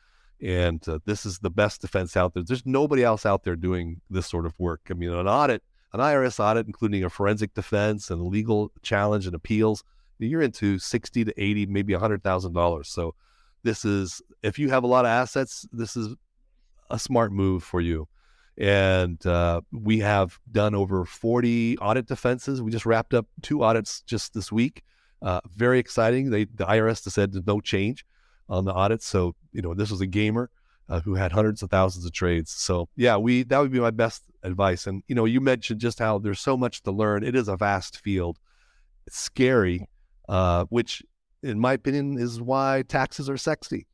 [0.42, 2.42] And uh, this is the best defense out there.
[2.42, 4.82] There's nobody else out there doing this sort of work.
[4.90, 5.62] I mean, an audit,
[5.92, 9.82] an IRS audit, including a forensic defense and a legal challenge and appeals,
[10.18, 12.88] you're into sixty to eighty, maybe a hundred thousand dollars.
[12.88, 13.14] So
[13.62, 16.14] this is if you have a lot of assets, this is
[16.90, 18.08] a smart move for you.
[18.58, 22.62] And uh, we have done over 40 audit defenses.
[22.62, 24.82] We just wrapped up two audits just this week.
[25.20, 26.30] Uh, very exciting.
[26.30, 28.06] They, the IRS said no change
[28.48, 29.02] on the audit.
[29.02, 30.50] So, you know, this was a gamer
[30.88, 32.50] uh, who had hundreds of thousands of trades.
[32.52, 34.86] So, yeah, we that would be my best advice.
[34.86, 37.24] And, you know, you mentioned just how there's so much to learn.
[37.24, 38.38] It is a vast field.
[39.06, 39.88] It's scary,
[40.28, 41.02] uh, which
[41.46, 43.86] in my opinion, is why taxes are sexy.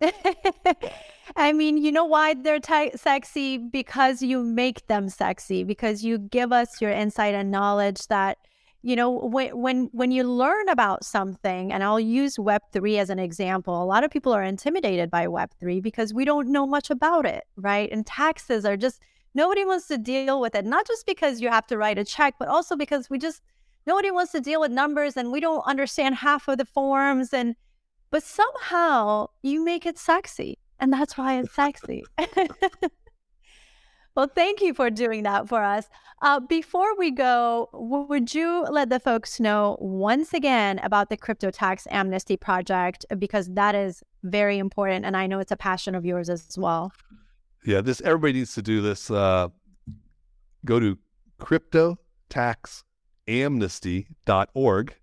[1.36, 3.58] I mean, you know why they're ta- sexy?
[3.58, 8.38] Because you make them sexy, because you give us your insight and knowledge that,
[8.82, 13.18] you know, when, when, when you learn about something, and I'll use Web3 as an
[13.18, 17.26] example, a lot of people are intimidated by Web3 because we don't know much about
[17.26, 17.90] it, right?
[17.92, 19.00] And taxes are just,
[19.34, 22.36] nobody wants to deal with it, not just because you have to write a check,
[22.38, 23.42] but also because we just,
[23.86, 27.56] nobody wants to deal with numbers and we don't understand half of the forms and
[28.10, 32.02] but somehow you make it sexy and that's why it's sexy
[34.14, 35.88] well thank you for doing that for us
[36.22, 41.50] uh, before we go would you let the folks know once again about the crypto
[41.50, 46.04] tax amnesty project because that is very important and i know it's a passion of
[46.04, 46.92] yours as well
[47.64, 49.48] yeah this everybody needs to do this uh,
[50.64, 50.98] go to
[51.38, 51.98] crypto
[52.28, 52.84] tax
[53.28, 54.94] amnesty.org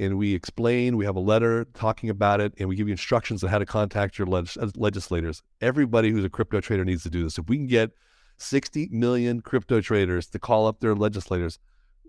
[0.00, 3.44] and we explain, we have a letter talking about it, and we give you instructions
[3.44, 5.42] on how to contact your leg- legislators.
[5.60, 7.36] Everybody who's a crypto trader needs to do this.
[7.36, 7.90] If we can get
[8.40, 11.58] 60 million crypto traders to call up their legislators,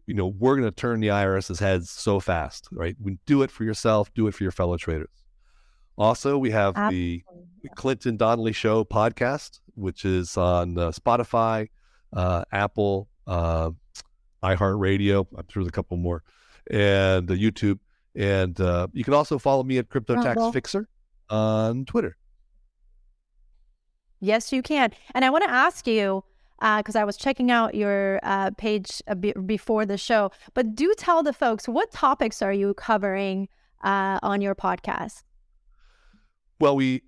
[0.07, 2.95] you know, we're going to turn the IRS's heads so fast, right?
[2.99, 5.09] We do it for yourself, do it for your fellow traders.
[5.97, 7.25] Also, we have Absolutely.
[7.61, 11.69] the Clinton Donnelly Show podcast, which is on uh, Spotify,
[12.13, 13.71] uh, Apple, uh,
[14.43, 15.27] iHeartRadio.
[15.37, 16.23] I'm sure there's a couple more,
[16.69, 17.79] and uh, YouTube.
[18.15, 20.51] And uh, you can also follow me at Crypto Tax oh.
[20.51, 20.89] Fixer
[21.29, 22.17] on Twitter.
[24.21, 24.91] Yes, you can.
[25.15, 26.23] And I want to ask you
[26.59, 29.01] because uh, I was checking out your uh, page
[29.47, 30.31] before the show.
[30.53, 33.49] But do tell the folks what topics are you covering
[33.83, 35.23] uh, on your podcast?
[36.59, 37.01] Well, we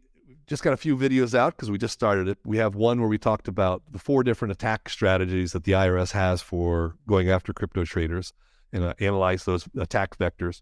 [0.47, 2.39] just got a few videos out because we just started it.
[2.43, 6.11] We have one where we talked about the four different attack strategies that the IRS
[6.13, 8.33] has for going after crypto traders
[8.73, 10.61] and uh, analyze those attack vectors.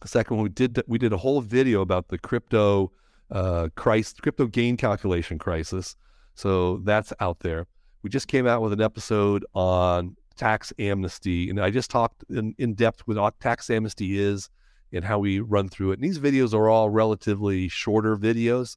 [0.00, 2.92] The second one we did we did a whole video about the crypto
[3.30, 5.96] uh, crisis, crypto gain calculation crisis.
[6.34, 7.66] So that's out there.
[8.02, 12.54] We just came out with an episode on tax amnesty, and I just talked in,
[12.58, 14.48] in depth with what tax amnesty is
[14.92, 15.98] and how we run through it.
[15.98, 18.76] And these videos are all relatively shorter videos.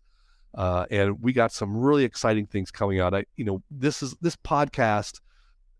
[0.54, 3.14] Uh, and we got some really exciting things coming out.
[3.14, 5.22] I, you know, this is this podcast.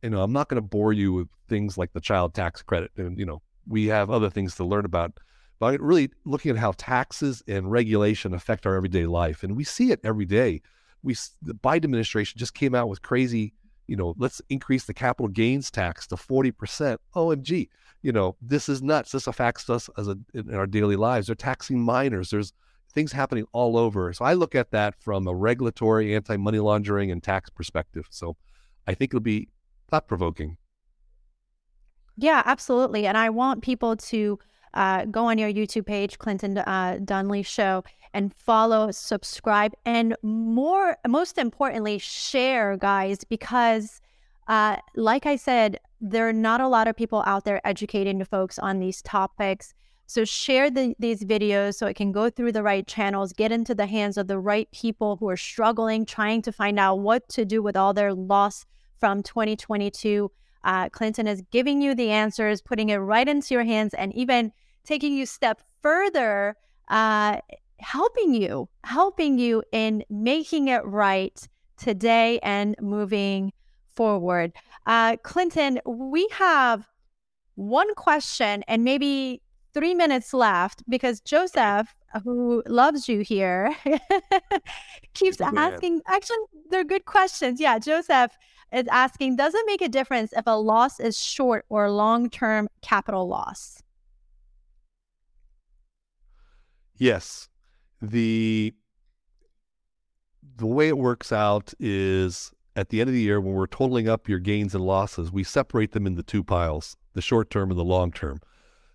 [0.02, 2.92] You know, I'm not going to bore you with things like the child tax credit,
[2.96, 5.12] and you know, we have other things to learn about.
[5.62, 9.92] But really looking at how taxes and regulation affect our everyday life, and we see
[9.92, 10.60] it every day.
[11.04, 13.54] We the Biden administration just came out with crazy,
[13.86, 17.02] you know, let's increase the capital gains tax to 40 percent.
[17.16, 17.70] OMG,
[18.02, 19.12] you know, this is nuts.
[19.12, 21.28] This affects us as a, in our daily lives.
[21.28, 22.32] They're taxing minors.
[22.32, 22.54] There's
[22.92, 24.12] things happening all over.
[24.14, 28.08] So I look at that from a regulatory, anti money laundering, and tax perspective.
[28.10, 28.36] So
[28.88, 29.48] I think it'll be
[29.92, 30.58] thought provoking.
[32.18, 33.06] Yeah, absolutely.
[33.06, 34.40] And I want people to
[34.74, 40.98] uh, go on your YouTube page, Clinton uh, Donnelly Show, and follow, subscribe, and more,
[41.08, 44.02] most importantly, share, guys, because
[44.48, 48.26] uh, like I said, there are not a lot of people out there educating the
[48.26, 49.74] folks on these topics.
[50.08, 53.74] So share the, these videos so it can go through the right channels, get into
[53.74, 57.46] the hands of the right people who are struggling, trying to find out what to
[57.46, 58.66] do with all their loss
[59.00, 60.30] from 2022.
[60.64, 64.52] Uh, Clinton is giving you the answers, putting it right into your hands, and even
[64.84, 66.56] taking you step further,
[66.90, 67.38] uh,
[67.80, 73.52] helping you, helping you in making it right today and moving
[73.94, 74.54] forward.
[74.86, 76.88] Uh, Clinton, we have
[77.56, 79.42] one question and maybe
[79.74, 83.76] three minutes left because Joseph, who loves you here,
[85.14, 86.02] keeps asking.
[86.08, 86.38] Actually,
[86.70, 87.60] they're good questions.
[87.60, 88.32] Yeah, Joseph
[88.74, 92.68] is asking Does it make a difference if a loss is short or long term
[92.82, 93.82] capital loss?
[97.02, 97.50] Yes.
[98.00, 98.76] The
[100.58, 104.08] the way it works out is at the end of the year, when we're totaling
[104.08, 107.80] up your gains and losses, we separate them into two piles the short term and
[107.80, 108.40] the long term.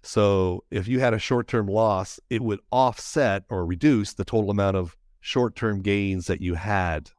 [0.02, 4.50] So if you had a short term loss, it would offset or reduce the total
[4.50, 7.10] amount of short term gains that you had.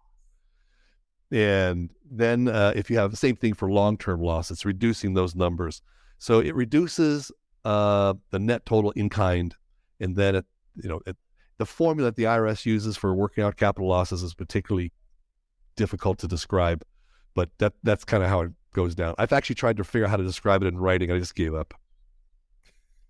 [1.29, 5.15] And then uh, if you have the same thing for long term loss, it's reducing
[5.15, 5.81] those numbers.
[6.17, 7.29] So it reduces
[7.65, 9.53] uh, the net total in kind.
[9.99, 10.45] And then, it,
[10.81, 11.17] you know, it,
[11.57, 14.91] the formula that the IRS uses for working out capital losses is particularly
[15.75, 16.83] difficult to describe,
[17.33, 19.15] but that that's kind of how it goes down.
[19.17, 21.11] I've actually tried to figure out how to describe it in writing.
[21.11, 21.73] I just gave up.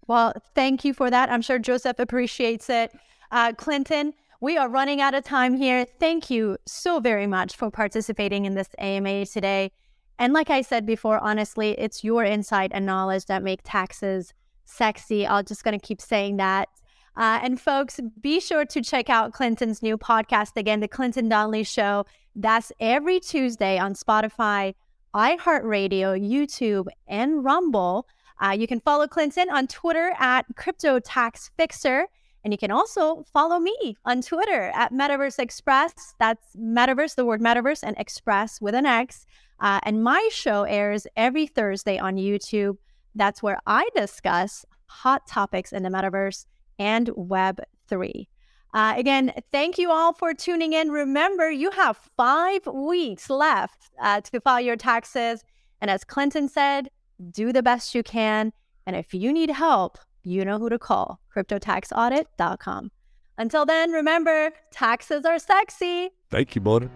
[0.07, 1.29] Well, thank you for that.
[1.29, 2.93] I'm sure Joseph appreciates it.
[3.31, 5.85] Uh, Clinton, we are running out of time here.
[5.99, 9.71] Thank you so very much for participating in this AMA today.
[10.19, 14.33] And like I said before, honestly, it's your insight and knowledge that make taxes
[14.65, 15.27] sexy.
[15.27, 16.69] I'm just going to keep saying that.
[17.17, 21.63] Uh, and folks, be sure to check out Clinton's new podcast again, The Clinton Donnelly
[21.63, 22.05] Show.
[22.35, 24.75] That's every Tuesday on Spotify,
[25.15, 28.07] iHeartRadio, YouTube, and Rumble.
[28.39, 32.05] Uh, you can follow Clinton on Twitter at Crypto Tax Fixer.
[32.43, 36.13] And you can also follow me on Twitter at Metaverse Express.
[36.19, 39.25] That's Metaverse, the word Metaverse, and Express with an X.
[39.59, 42.77] Uh, and my show airs every Thursday on YouTube.
[43.15, 46.45] That's where I discuss hot topics in the Metaverse
[46.79, 48.27] and Web3.
[48.73, 50.91] Uh, again, thank you all for tuning in.
[50.91, 55.43] Remember, you have five weeks left uh, to file your taxes.
[55.81, 56.89] And as Clinton said,
[57.31, 58.51] do the best you can.
[58.85, 62.91] And if you need help, you know who to call cryptotaxaudit.com.
[63.37, 66.09] Until then, remember, taxes are sexy.
[66.29, 66.89] Thank you, Mona.